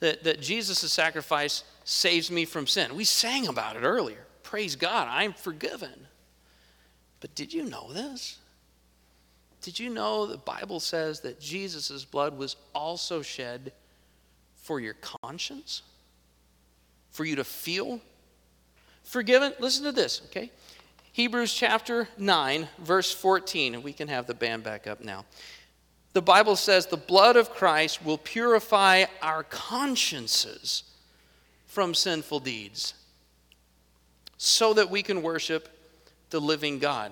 that, 0.02 0.24
that 0.24 0.40
Jesus' 0.40 0.94
sacrifice 0.94 1.64
saves 1.84 2.30
me 2.30 2.46
from 2.46 2.68
sin. 2.68 2.96
We 2.96 3.06
sang 3.06 3.48
about 3.48 3.76
it 3.76 3.82
earlier. 3.82 4.24
Praise 4.44 4.76
God, 4.76 5.08
I'm 5.10 5.34
forgiven. 5.34 6.06
But 7.22 7.34
did 7.34 7.52
you 7.52 7.64
know 7.64 7.92
this? 7.92 8.38
Did 9.64 9.80
you 9.80 9.90
know 9.90 10.28
the 10.28 10.38
Bible 10.38 10.80
says 10.80 11.22
that 11.22 11.42
Jesus' 11.42 12.06
blood 12.06 12.38
was 12.38 12.56
also 12.76 13.24
shed 13.24 13.72
for 14.58 14.80
your 14.80 14.94
conscience? 15.24 15.82
For 17.10 17.26
you 17.26 17.36
to 17.38 17.44
feel 17.44 18.00
forgiven? 19.02 19.54
Listen 19.58 19.86
to 19.86 19.92
this, 19.92 20.22
okay? 20.26 20.52
Hebrews 21.20 21.54
chapter 21.54 22.08
9, 22.18 22.70
verse 22.78 23.12
14, 23.12 23.84
we 23.84 23.92
can 23.92 24.08
have 24.08 24.26
the 24.26 24.34
band 24.34 24.64
back 24.64 24.88
up 24.88 25.04
now. 25.04 25.26
The 26.14 26.22
Bible 26.22 26.56
says 26.56 26.86
the 26.86 26.96
blood 26.96 27.36
of 27.36 27.50
Christ 27.50 28.06
will 28.06 28.18
purify 28.18 29.04
our 29.22 29.44
consciences 29.44 30.84
from 31.66 31.94
sinful 31.94 32.40
deeds 32.40 32.94
so 34.38 34.74
that 34.76 34.90
we 34.90 35.04
can 35.04 35.22
worship 35.22 35.68
the 36.30 36.40
living 36.40 36.80
God. 36.80 37.12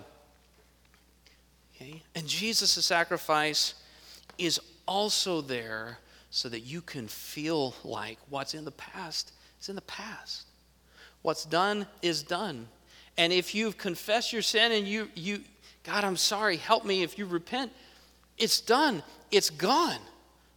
Okay? 1.76 2.02
And 2.15 2.26
Jesus' 2.26 2.86
sacrifice 2.86 3.74
is 4.38 4.58
also 4.88 5.41
there 5.41 6.00
so 6.30 6.48
that 6.48 6.62
you 6.62 6.80
can 6.80 7.10
feel 7.10 7.76
like 7.84 8.20
what's 8.30 8.54
in 8.54 8.63
the 8.63 8.72
past 8.72 9.34
is 9.60 9.67
in 9.67 9.76
the 9.76 9.82
past. 9.82 10.46
What's 11.24 11.43
done 11.43 11.88
is 12.02 12.24
done. 12.24 12.70
And 13.17 13.34
if 13.34 13.56
you've 13.56 13.77
confessed 13.77 14.32
your 14.32 14.41
sin 14.41 14.71
and 14.71 14.88
you, 14.88 15.10
you, 15.15 15.41
God, 15.84 16.03
I'm 16.03 16.17
sorry, 16.17 16.58
help 16.58 16.86
me, 16.86 17.03
if 17.03 17.17
you 17.17 17.25
repent, 17.25 17.71
it's 18.38 18.62
done, 18.62 19.01
it's 19.32 19.49
gone. 19.49 19.99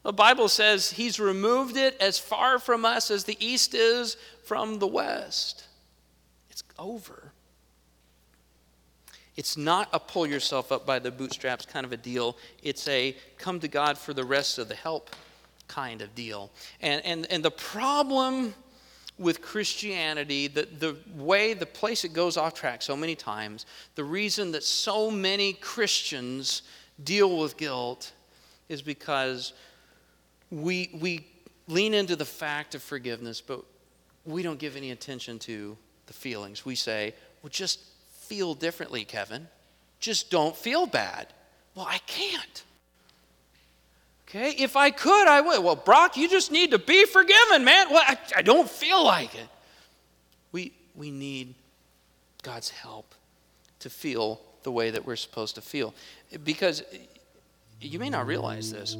The 0.02 0.12
Bible 0.12 0.48
says 0.48 0.90
He's 0.90 1.20
removed 1.20 1.76
it 1.76 1.96
as 2.00 2.18
far 2.18 2.58
from 2.58 2.84
us 2.84 3.10
as 3.10 3.24
the 3.24 3.36
east 3.44 3.74
is 3.74 4.16
from 4.44 4.78
the 4.78 4.86
west. 4.86 5.64
It's 6.50 6.64
over. 6.78 7.32
It's 9.36 9.56
not 9.56 9.88
a 9.92 10.00
pull 10.00 10.26
yourself 10.26 10.72
up 10.72 10.84
by 10.84 10.98
the 10.98 11.10
bootstraps 11.10 11.64
kind 11.64 11.86
of 11.86 11.92
a 11.92 11.96
deal. 11.96 12.36
It's 12.62 12.86
a 12.88 13.16
come 13.38 13.60
to 13.60 13.68
God 13.68 13.96
for 13.96 14.12
the 14.12 14.24
rest 14.24 14.58
of 14.58 14.68
the 14.68 14.74
help 14.74 15.14
kind 15.68 16.02
of 16.02 16.14
deal. 16.14 16.50
And, 16.82 17.04
and, 17.04 17.26
and 17.30 17.42
the 17.42 17.50
problem 17.50 18.54
with 19.20 19.42
Christianity, 19.42 20.48
the, 20.48 20.66
the 20.78 20.96
way, 21.14 21.52
the 21.52 21.66
place 21.66 22.04
it 22.04 22.14
goes 22.14 22.38
off 22.38 22.54
track 22.54 22.80
so 22.80 22.96
many 22.96 23.14
times, 23.14 23.66
the 23.94 24.02
reason 24.02 24.50
that 24.52 24.64
so 24.64 25.10
many 25.10 25.52
Christians 25.52 26.62
deal 27.04 27.36
with 27.36 27.58
guilt 27.58 28.12
is 28.70 28.80
because 28.80 29.52
we, 30.50 30.90
we 30.98 31.26
lean 31.68 31.92
into 31.92 32.16
the 32.16 32.24
fact 32.24 32.74
of 32.74 32.82
forgiveness, 32.82 33.42
but 33.42 33.62
we 34.24 34.42
don't 34.42 34.58
give 34.58 34.74
any 34.74 34.90
attention 34.90 35.38
to 35.40 35.76
the 36.06 36.14
feelings. 36.14 36.64
We 36.64 36.74
say, 36.74 37.14
well, 37.42 37.50
just 37.50 37.80
feel 38.12 38.54
differently, 38.54 39.04
Kevin. 39.04 39.48
Just 40.00 40.30
don't 40.30 40.56
feel 40.56 40.86
bad. 40.86 41.26
Well, 41.74 41.86
I 41.86 41.98
can't. 42.06 42.64
Okay, 44.30 44.54
if 44.58 44.76
I 44.76 44.90
could, 44.90 45.26
I 45.26 45.40
would. 45.40 45.64
Well, 45.64 45.74
Brock, 45.74 46.16
you 46.16 46.28
just 46.28 46.52
need 46.52 46.70
to 46.70 46.78
be 46.78 47.04
forgiven, 47.04 47.64
man. 47.64 47.90
Well, 47.90 48.04
I, 48.06 48.16
I 48.36 48.42
don't 48.42 48.70
feel 48.70 49.04
like 49.04 49.34
it. 49.34 49.48
We, 50.52 50.72
we 50.94 51.10
need 51.10 51.56
God's 52.44 52.70
help 52.70 53.12
to 53.80 53.90
feel 53.90 54.40
the 54.62 54.70
way 54.70 54.90
that 54.92 55.04
we're 55.04 55.16
supposed 55.16 55.56
to 55.56 55.60
feel. 55.60 55.94
Because 56.44 56.84
you 57.80 57.98
may 57.98 58.08
not 58.08 58.28
realize 58.28 58.70
this. 58.70 58.96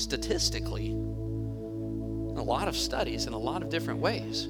Statistically, 0.00 0.90
in 0.90 2.36
a 2.36 2.42
lot 2.44 2.68
of 2.68 2.76
studies, 2.76 3.26
in 3.26 3.32
a 3.32 3.38
lot 3.38 3.64
of 3.64 3.68
different 3.68 3.98
ways, 3.98 4.48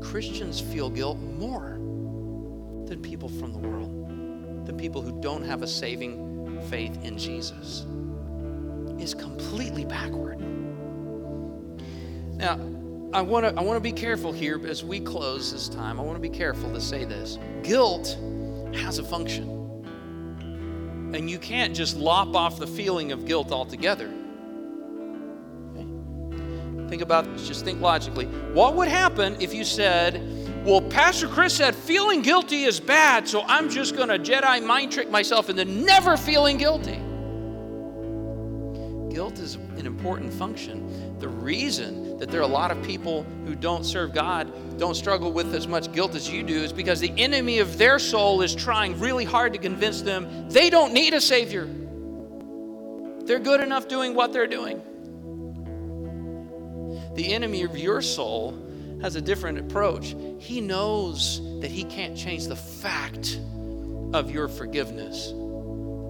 Christians 0.00 0.60
feel 0.60 0.88
guilt 0.88 1.18
more 1.18 1.80
than 2.86 3.00
people 3.02 3.28
from 3.28 3.52
the 3.52 3.58
world, 3.58 4.66
than 4.66 4.76
people 4.76 5.02
who 5.02 5.20
don't 5.20 5.42
have 5.42 5.62
a 5.62 5.66
saving 5.66 6.62
faith 6.70 6.96
in 7.02 7.18
Jesus 7.18 7.86
is 9.02 9.14
completely 9.14 9.84
backward. 9.84 10.38
Now, 12.36 12.58
I 13.12 13.20
want 13.20 13.44
to 13.44 13.54
I 13.58 13.62
want 13.62 13.76
to 13.76 13.80
be 13.80 13.92
careful 13.92 14.32
here 14.32 14.64
as 14.66 14.82
we 14.82 15.00
close 15.00 15.52
this 15.52 15.68
time. 15.68 16.00
I 16.00 16.02
want 16.02 16.16
to 16.16 16.20
be 16.20 16.34
careful 16.34 16.72
to 16.72 16.80
say 16.80 17.04
this. 17.04 17.38
Guilt 17.62 18.16
has 18.74 18.98
a 18.98 19.04
function. 19.04 19.58
And 21.14 21.28
you 21.28 21.38
can't 21.38 21.74
just 21.76 21.96
lop 21.98 22.34
off 22.34 22.58
the 22.58 22.66
feeling 22.66 23.12
of 23.12 23.26
guilt 23.26 23.52
altogether. 23.52 24.10
Okay? 25.76 26.88
Think 26.88 27.02
about 27.02 27.26
this, 27.26 27.46
just 27.46 27.66
think 27.66 27.82
logically. 27.82 28.24
What 28.54 28.76
would 28.76 28.88
happen 28.88 29.36
if 29.38 29.52
you 29.52 29.62
said, 29.62 30.64
well, 30.64 30.80
Pastor 30.80 31.28
Chris 31.28 31.54
said 31.54 31.74
feeling 31.74 32.22
guilty 32.22 32.62
is 32.62 32.80
bad, 32.80 33.28
so 33.28 33.42
I'm 33.42 33.68
just 33.68 33.94
going 33.94 34.08
to 34.08 34.18
Jedi 34.18 34.64
mind 34.64 34.90
trick 34.90 35.10
myself 35.10 35.50
into 35.50 35.66
never 35.66 36.16
feeling 36.16 36.56
guilty? 36.56 37.01
Guilt 39.12 39.38
is 39.38 39.56
an 39.76 39.86
important 39.86 40.32
function. 40.32 41.18
The 41.18 41.28
reason 41.28 42.16
that 42.18 42.30
there 42.30 42.40
are 42.40 42.44
a 42.44 42.46
lot 42.46 42.70
of 42.70 42.82
people 42.82 43.24
who 43.44 43.54
don't 43.54 43.84
serve 43.84 44.14
God, 44.14 44.50
don't 44.78 44.94
struggle 44.94 45.32
with 45.32 45.54
as 45.54 45.68
much 45.68 45.92
guilt 45.92 46.14
as 46.14 46.30
you 46.30 46.42
do, 46.42 46.54
is 46.54 46.72
because 46.72 46.98
the 46.98 47.12
enemy 47.18 47.58
of 47.58 47.76
their 47.76 47.98
soul 47.98 48.40
is 48.40 48.54
trying 48.54 48.98
really 48.98 49.24
hard 49.24 49.52
to 49.52 49.58
convince 49.58 50.00
them 50.00 50.48
they 50.48 50.70
don't 50.70 50.94
need 50.94 51.12
a 51.12 51.20
Savior. 51.20 51.68
They're 53.24 53.38
good 53.38 53.60
enough 53.60 53.86
doing 53.86 54.14
what 54.14 54.32
they're 54.32 54.46
doing. 54.46 54.80
The 57.14 57.32
enemy 57.34 57.62
of 57.62 57.76
your 57.76 58.00
soul 58.00 58.58
has 59.02 59.16
a 59.16 59.20
different 59.20 59.58
approach. 59.58 60.16
He 60.38 60.62
knows 60.62 61.42
that 61.60 61.70
he 61.70 61.84
can't 61.84 62.16
change 62.16 62.46
the 62.46 62.56
fact 62.56 63.38
of 64.14 64.30
your 64.30 64.48
forgiveness. 64.48 65.34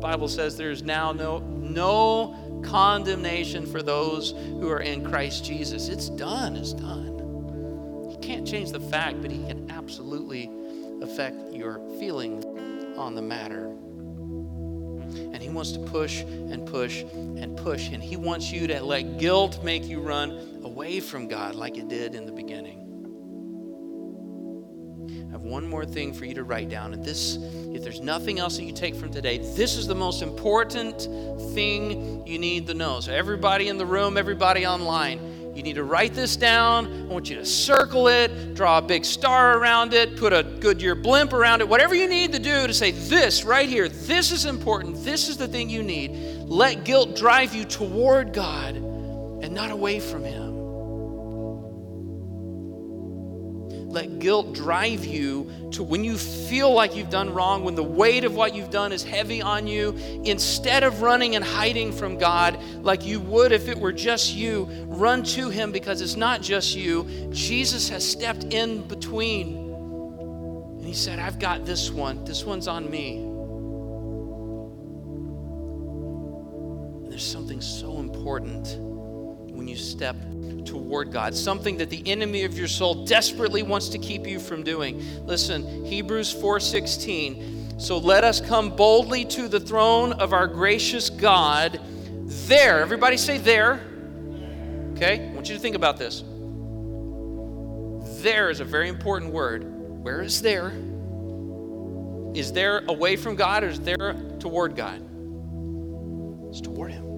Bible 0.03 0.29
says 0.29 0.57
there's 0.57 0.83
now 0.83 1.13
no, 1.13 1.39
no 1.39 2.61
condemnation 2.65 3.65
for 3.65 3.83
those 3.83 4.33
who 4.33 4.69
are 4.69 4.81
in 4.81 5.05
Christ 5.05 5.45
Jesus. 5.45 5.89
It's 5.89 6.09
done, 6.09 6.57
it's 6.57 6.73
done. 6.73 8.09
He 8.11 8.17
can't 8.17 8.47
change 8.47 8.73
the 8.73 8.81
fact, 8.81 9.23
but 9.23 9.31
he 9.31 9.39
can 9.45 9.71
absolutely 9.71 10.51
affect 11.03 11.53
your 11.53 11.81
feelings 12.01 12.45
on 12.99 13.15
the 13.15 13.23
matter. 13.23 13.67
And 13.67 15.41
he 15.41 15.49
wants 15.49 15.71
to 15.73 15.79
push 15.79 16.23
and 16.23 16.67
push 16.67 17.03
and 17.03 17.57
push. 17.57 17.89
And 17.91 18.03
he 18.03 18.17
wants 18.17 18.51
you 18.51 18.67
to 18.67 18.83
let 18.83 19.19
guilt 19.19 19.63
make 19.63 19.85
you 19.85 20.01
run 20.01 20.61
away 20.65 20.99
from 21.01 21.29
God 21.29 21.55
like 21.55 21.79
it 21.79 21.89
did 21.89 22.15
in 22.17 22.27
the 22.27 22.33
beginning. 22.33 22.81
I 25.29 25.33
have 25.33 25.43
one 25.43 25.67
more 25.67 25.85
thing 25.85 26.13
for 26.13 26.25
you 26.25 26.35
to 26.35 26.45
write 26.45 26.69
down. 26.69 26.93
And 26.93 27.05
this, 27.05 27.37
if 27.83 27.87
there's 27.87 28.01
nothing 28.01 28.39
else 28.39 28.59
that 28.59 28.63
you 28.63 28.73
take 28.73 28.95
from 28.95 29.11
today, 29.11 29.39
this 29.39 29.77
is 29.77 29.89
the 29.89 29.95
most 29.95 30.23
important 30.23 31.03
thing 31.53 32.25
you 32.25 32.39
need 32.39 32.69
to 32.69 32.75
know. 32.75 33.01
So, 33.01 33.13
everybody 33.13 33.67
in 33.67 33.77
the 33.77 33.85
room, 33.85 34.17
everybody 34.17 34.65
online, 34.65 35.53
you 35.57 35.65
need 35.65 35.75
to 35.75 35.83
write 35.83 36.15
this 36.15 36.37
down. 36.37 36.87
I 36.87 37.13
want 37.13 37.29
you 37.29 37.35
to 37.35 37.45
circle 37.45 38.07
it, 38.07 38.55
draw 38.55 38.79
a 38.79 38.83
big 38.83 39.05
star 39.05 39.59
around 39.59 39.95
it, 39.95 40.17
put 40.17 40.33
a 40.33 40.45
Goodyear 40.45 40.95
blimp 40.95 41.33
around 41.33 41.61
it, 41.61 41.69
whatever 41.69 41.97
you 41.97 42.07
need 42.07 42.33
to 42.35 42.39
do 42.39 42.69
to 42.69 42.73
say, 42.73 42.93
this 42.93 43.43
right 43.43 43.69
here, 43.69 43.89
this 43.89 44.31
is 44.31 44.45
important, 44.45 45.03
this 45.03 45.29
is 45.29 45.37
the 45.37 45.49
thing 45.49 45.69
you 45.69 45.83
need. 45.83 46.13
Let 46.47 46.85
guilt 46.85 47.17
drive 47.17 47.53
you 47.53 47.65
toward 47.65 48.33
God 48.33 48.77
and 48.77 49.53
not 49.53 49.73
away 49.73 49.99
from 49.99 50.23
Him. 50.23 50.42
Let 53.93 54.19
guilt 54.21 54.55
drive 54.55 55.05
you 55.05 55.69
to 55.73 55.83
when 55.83 56.03
you 56.03 56.17
feel 56.17 56.73
like 56.73 56.97
you've 56.97 57.11
done 57.11 57.35
wrong, 57.35 57.63
when 57.63 57.75
the 57.75 57.83
weight 57.83 58.25
of 58.25 58.35
what 58.35 58.55
you've 58.55 58.71
done 58.71 58.91
is 58.91 59.03
heavy 59.03 59.43
on 59.43 59.67
you, 59.67 59.91
instead 60.25 60.83
of 60.83 61.03
running 61.03 61.37
and 61.37 61.45
hiding 61.45 61.93
from 61.93 62.17
God 62.17 62.59
like 62.81 63.05
you 63.05 63.21
would 63.21 63.53
if 63.53 63.69
it 63.69 63.77
were 63.77 63.93
just 63.93 64.33
you, 64.33 64.65
run 64.87 65.23
to 65.25 65.51
Him 65.51 65.73
because 65.73 66.01
it's 66.01 66.17
not 66.17 66.41
just 66.41 66.75
you. 66.75 67.07
Jesus 67.33 67.91
has 67.91 68.03
stepped 68.09 68.45
in 68.45 68.81
between. 68.89 69.59
And 70.79 70.87
He 70.87 70.95
said, 70.95 71.19
I've 71.19 71.39
got 71.39 71.67
this 71.67 71.91
one, 71.91 72.25
this 72.25 72.47
one's 72.47 72.69
on 72.69 72.91
me. 72.91 73.17
And 77.05 77.13
there's 77.13 77.23
something 77.23 77.61
so 77.61 77.99
important 77.99 78.92
when 79.63 79.69
you 79.69 79.77
step 79.77 80.17
toward 80.65 81.13
God, 81.13 81.37
something 81.37 81.77
that 81.77 81.89
the 81.89 82.03
enemy 82.05 82.43
of 82.43 82.59
your 82.59 82.67
soul 82.67 83.05
desperately 83.05 83.63
wants 83.63 83.91
to 83.91 83.99
keep 83.99 84.27
you 84.27 84.41
from 84.41 84.65
doing. 84.65 85.01
Listen, 85.25 85.85
Hebrews 85.85 86.33
4:16. 86.33 87.79
So 87.79 87.97
let 87.97 88.25
us 88.25 88.41
come 88.41 88.75
boldly 88.75 89.25
to 89.27 89.47
the 89.47 89.61
throne 89.61 90.15
of 90.15 90.33
our 90.33 90.49
gracious 90.49 91.11
God. 91.11 91.81
There, 92.49 92.81
everybody 92.81 93.17
say 93.17 93.39
there. 93.39 93.81
Okay? 94.97 95.29
I 95.31 95.33
want 95.33 95.49
you 95.49 95.55
to 95.55 95.61
think 95.61 95.77
about 95.77 95.97
this. 95.97 96.25
There 98.21 98.51
is 98.51 98.59
a 98.59 98.65
very 98.65 98.89
important 98.89 99.33
word. 99.33 99.63
Where 100.03 100.23
is 100.23 100.43
there? 100.43 100.73
Is 102.35 102.53
there 102.53 102.83
away 102.89 103.15
from 103.15 103.37
God 103.37 103.63
or 103.63 103.69
is 103.69 103.79
there 103.79 104.17
toward 104.41 104.75
God? 104.75 105.01
It's 106.51 106.61
toward 106.61 106.91
Him. 106.91 107.12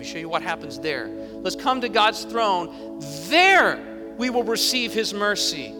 Me 0.00 0.06
show 0.06 0.16
you 0.16 0.30
what 0.30 0.40
happens 0.40 0.78
there. 0.78 1.08
Let's 1.42 1.54
come 1.54 1.82
to 1.82 1.88
God's 1.90 2.24
throne. 2.24 2.98
There 3.28 3.78
we 4.16 4.30
will 4.30 4.44
receive 4.44 4.94
His 4.94 5.12
mercy. 5.12 5.74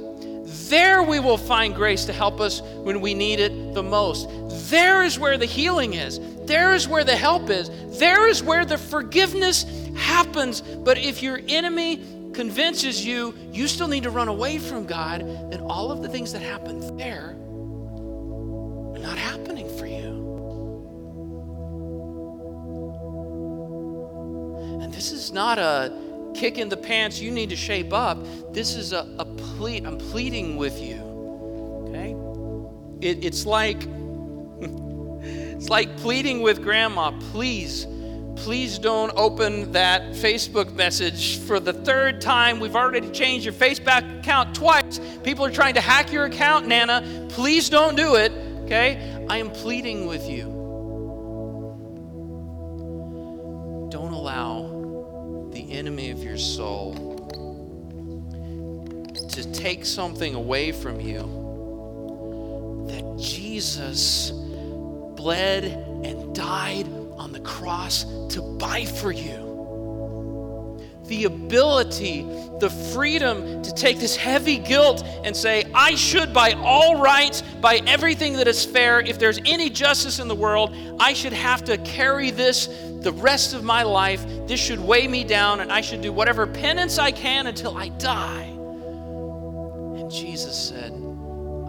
There 0.69 1.03
we 1.03 1.21
will 1.21 1.39
find 1.39 1.75
grace 1.75 2.05
to 2.05 2.13
help 2.13 2.39
us 2.39 2.61
when 2.61 3.01
we 3.01 3.15
need 3.15 3.41
it 3.41 3.73
the 3.73 3.83
most. 3.83 4.29
There 4.69 5.03
is 5.05 5.19
where 5.19 5.39
the 5.39 5.47
healing 5.47 5.95
is. 5.95 6.21
There 6.45 6.75
is 6.75 6.87
where 6.87 7.03
the 7.03 7.17
help 7.17 7.49
is. 7.49 7.71
There 7.99 8.29
is 8.29 8.43
where 8.43 8.67
the 8.67 8.77
forgiveness 8.77 9.65
happens. 9.97 10.61
But 10.61 10.99
if 10.99 11.23
your 11.23 11.41
enemy 11.49 12.05
convinces 12.35 13.03
you 13.03 13.35
you 13.53 13.67
still 13.67 13.89
need 13.89 14.03
to 14.03 14.11
run 14.11 14.29
away 14.29 14.59
from 14.59 14.85
God, 14.85 15.23
then 15.51 15.63
all 15.63 15.91
of 15.91 16.03
the 16.03 16.11
things 16.11 16.31
that 16.35 16.43
happen 16.43 16.99
there 16.99 17.37
Not 25.33 25.59
a 25.59 25.93
kick 26.35 26.59
in 26.59 26.69
the 26.69 26.77
pants, 26.77 27.21
you 27.21 27.31
need 27.31 27.51
to 27.51 27.57
shape 27.57 27.93
up. 27.93 28.19
This 28.53 28.75
is 28.75 28.93
a, 28.93 29.09
a 29.19 29.25
plead, 29.25 29.87
I'm 29.87 29.99
pleading 29.99 30.57
with 30.57 30.81
you. 30.81 30.97
Okay? 31.89 32.17
It, 33.07 33.25
it's 33.25 33.47
like 33.47 33.79
it's 34.61 35.69
like 35.69 35.97
pleading 35.99 36.43
with 36.43 36.63
grandma, 36.63 37.13
please, 37.33 37.87
please 38.37 38.79
don't 38.79 39.13
open 39.17 39.73
that 39.73 40.03
Facebook 40.13 40.73
message 40.75 41.39
for 41.39 41.61
the 41.61 41.73
third 41.73 42.21
time. 42.21 42.61
We've 42.61 42.77
already 42.77 43.11
changed 43.11 43.45
your 43.45 43.55
Facebook 43.55 44.21
account 44.21 44.55
twice. 44.55 45.01
People 45.23 45.45
are 45.45 45.51
trying 45.51 45.75
to 45.75 45.81
hack 45.81 46.13
your 46.13 46.25
account, 46.25 46.67
Nana. 46.67 47.27
Please 47.31 47.69
don't 47.69 47.97
do 47.97 48.17
it. 48.17 48.33
Okay? 48.65 49.27
I 49.29 49.39
am 49.39 49.51
pleading 49.51 50.07
with 50.07 50.29
you. 50.29 50.45
Don't 53.91 54.13
allow 54.13 54.70
enemy 55.71 56.11
of 56.11 56.23
your 56.23 56.39
soul 56.39 56.95
to 59.31 59.53
take 59.53 59.87
something 59.87 60.35
away 60.35 60.73
from 60.73 61.01
you 61.01 61.21
that 62.89 63.17
Jesus 63.19 64.31
bled 65.15 65.65
and 66.05 66.35
died 66.35 66.87
on 67.17 67.33
the 67.33 67.41
cross 67.41 68.05
to 68.35 68.43
buy 68.59 68.85
for 68.85 69.13
you. 69.13 69.50
The 71.11 71.25
ability, 71.25 72.23
the 72.61 72.71
freedom 72.95 73.63
to 73.63 73.75
take 73.75 73.99
this 73.99 74.15
heavy 74.15 74.59
guilt 74.59 75.03
and 75.25 75.37
say, 75.37 75.65
I 75.75 75.97
should, 75.97 76.33
by 76.33 76.53
all 76.53 77.03
rights, 77.03 77.43
by 77.61 77.81
everything 77.85 78.35
that 78.35 78.47
is 78.47 78.65
fair, 78.65 79.01
if 79.01 79.19
there's 79.19 79.41
any 79.45 79.71
justice 79.71 80.21
in 80.21 80.29
the 80.29 80.37
world, 80.37 80.73
I 81.01 81.13
should 81.15 81.33
have 81.33 81.65
to 81.65 81.79
carry 81.79 82.31
this 82.31 82.69
the 83.01 83.11
rest 83.13 83.55
of 83.55 83.65
my 83.65 83.83
life. 83.83 84.25
This 84.47 84.61
should 84.61 84.79
weigh 84.79 85.09
me 85.09 85.25
down, 85.25 85.59
and 85.59 85.73
I 85.73 85.81
should 85.81 86.01
do 86.01 86.13
whatever 86.13 86.47
penance 86.47 86.97
I 86.97 87.11
can 87.11 87.49
until 87.49 87.77
I 87.77 87.89
die. 87.89 88.45
And 89.99 90.09
Jesus 90.13 90.57
said, 90.57 90.93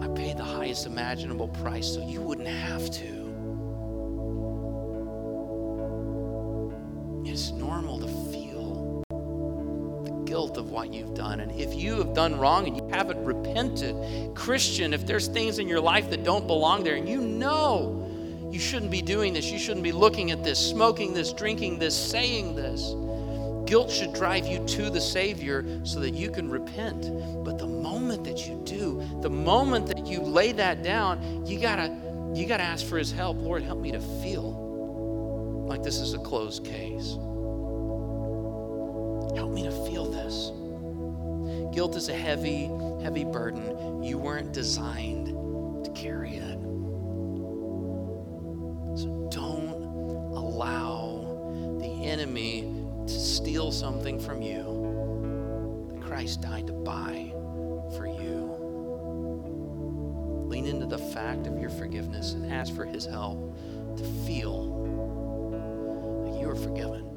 I 0.00 0.06
paid 0.14 0.36
the 0.36 0.44
highest 0.44 0.86
imaginable 0.86 1.48
price 1.48 1.92
so 1.92 2.06
you 2.06 2.20
wouldn't 2.20 2.46
have 2.46 2.88
to. 2.92 3.22
It's 7.24 7.50
normal 7.50 7.98
to 7.98 8.21
guilt 10.42 10.58
of 10.58 10.72
what 10.72 10.92
you've 10.92 11.14
done. 11.14 11.38
And 11.38 11.52
if 11.52 11.72
you 11.72 11.94
have 11.98 12.14
done 12.14 12.36
wrong 12.36 12.66
and 12.66 12.76
you 12.76 12.88
haven't 12.88 13.24
repented, 13.24 13.94
Christian, 14.34 14.92
if 14.92 15.06
there's 15.06 15.28
things 15.28 15.60
in 15.60 15.68
your 15.68 15.80
life 15.80 16.10
that 16.10 16.24
don't 16.24 16.48
belong 16.48 16.82
there 16.82 16.96
and 16.96 17.08
you 17.08 17.20
know 17.20 18.48
you 18.50 18.58
shouldn't 18.58 18.90
be 18.90 19.02
doing 19.02 19.32
this, 19.34 19.52
you 19.52 19.58
shouldn't 19.58 19.84
be 19.84 19.92
looking 19.92 20.32
at 20.32 20.42
this, 20.42 20.58
smoking 20.58 21.14
this, 21.14 21.32
drinking 21.32 21.78
this, 21.78 21.96
saying 21.96 22.56
this, 22.56 22.92
guilt 23.70 23.88
should 23.88 24.12
drive 24.14 24.44
you 24.44 24.66
to 24.66 24.90
the 24.90 25.00
Savior 25.00 25.64
so 25.84 26.00
that 26.00 26.10
you 26.10 26.28
can 26.28 26.50
repent. 26.50 27.02
But 27.44 27.58
the 27.58 27.68
moment 27.68 28.24
that 28.24 28.48
you 28.48 28.60
do, 28.64 29.00
the 29.20 29.30
moment 29.30 29.86
that 29.86 30.08
you 30.08 30.22
lay 30.22 30.50
that 30.52 30.82
down, 30.82 31.46
you 31.46 31.60
gotta 31.60 31.96
you 32.34 32.46
gotta 32.48 32.64
ask 32.64 32.84
for 32.84 32.98
his 32.98 33.12
help. 33.12 33.36
Lord, 33.38 33.62
help 33.62 33.78
me 33.78 33.92
to 33.92 34.00
feel 34.00 35.66
like 35.68 35.84
this 35.84 35.98
is 35.98 36.14
a 36.14 36.18
closed 36.18 36.64
case. 36.64 37.16
Help 39.36 39.50
me 39.52 39.62
to 39.62 39.72
feel 39.86 40.10
this. 40.10 40.52
Guilt 41.74 41.96
is 41.96 42.08
a 42.08 42.14
heavy, 42.14 42.70
heavy 43.02 43.24
burden. 43.24 44.02
You 44.02 44.18
weren't 44.18 44.52
designed 44.52 45.28
to 45.84 45.90
carry 45.92 46.36
it. 46.36 46.58
So 48.98 49.28
don't 49.30 49.82
allow 50.34 51.78
the 51.80 51.86
enemy 52.04 52.72
to 53.06 53.12
steal 53.12 53.72
something 53.72 54.20
from 54.20 54.42
you 54.42 55.88
that 55.90 56.02
Christ 56.02 56.42
died 56.42 56.66
to 56.66 56.72
buy 56.72 57.32
for 57.96 58.06
you. 58.06 58.50
Lean 60.46 60.66
into 60.66 60.84
the 60.84 60.98
fact 60.98 61.46
of 61.46 61.58
your 61.58 61.70
forgiveness 61.70 62.34
and 62.34 62.52
ask 62.52 62.74
for 62.74 62.84
his 62.84 63.06
help 63.06 63.56
to 63.96 64.04
feel 64.26 64.66
like 66.26 66.40
you 66.40 66.50
are 66.50 66.54
forgiven. 66.54 67.11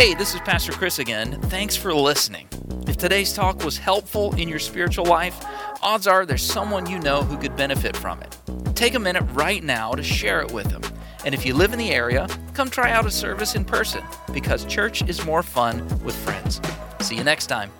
Hey, 0.00 0.14
this 0.14 0.32
is 0.32 0.40
Pastor 0.40 0.72
Chris 0.72 0.98
again. 0.98 1.38
Thanks 1.50 1.76
for 1.76 1.92
listening. 1.92 2.48
If 2.88 2.96
today's 2.96 3.34
talk 3.34 3.62
was 3.62 3.76
helpful 3.76 4.34
in 4.36 4.48
your 4.48 4.58
spiritual 4.58 5.04
life, 5.04 5.44
odds 5.82 6.06
are 6.06 6.24
there's 6.24 6.42
someone 6.42 6.88
you 6.88 6.98
know 7.00 7.22
who 7.22 7.36
could 7.36 7.54
benefit 7.54 7.94
from 7.94 8.22
it. 8.22 8.34
Take 8.74 8.94
a 8.94 8.98
minute 8.98 9.24
right 9.34 9.62
now 9.62 9.92
to 9.92 10.02
share 10.02 10.40
it 10.40 10.52
with 10.52 10.70
them. 10.70 10.80
And 11.26 11.34
if 11.34 11.44
you 11.44 11.52
live 11.52 11.74
in 11.74 11.78
the 11.78 11.90
area, 11.90 12.28
come 12.54 12.70
try 12.70 12.92
out 12.92 13.04
a 13.04 13.10
service 13.10 13.54
in 13.54 13.62
person 13.66 14.02
because 14.32 14.64
church 14.64 15.06
is 15.06 15.22
more 15.26 15.42
fun 15.42 15.86
with 16.02 16.16
friends. 16.16 16.62
See 17.00 17.16
you 17.16 17.22
next 17.22 17.48
time. 17.48 17.70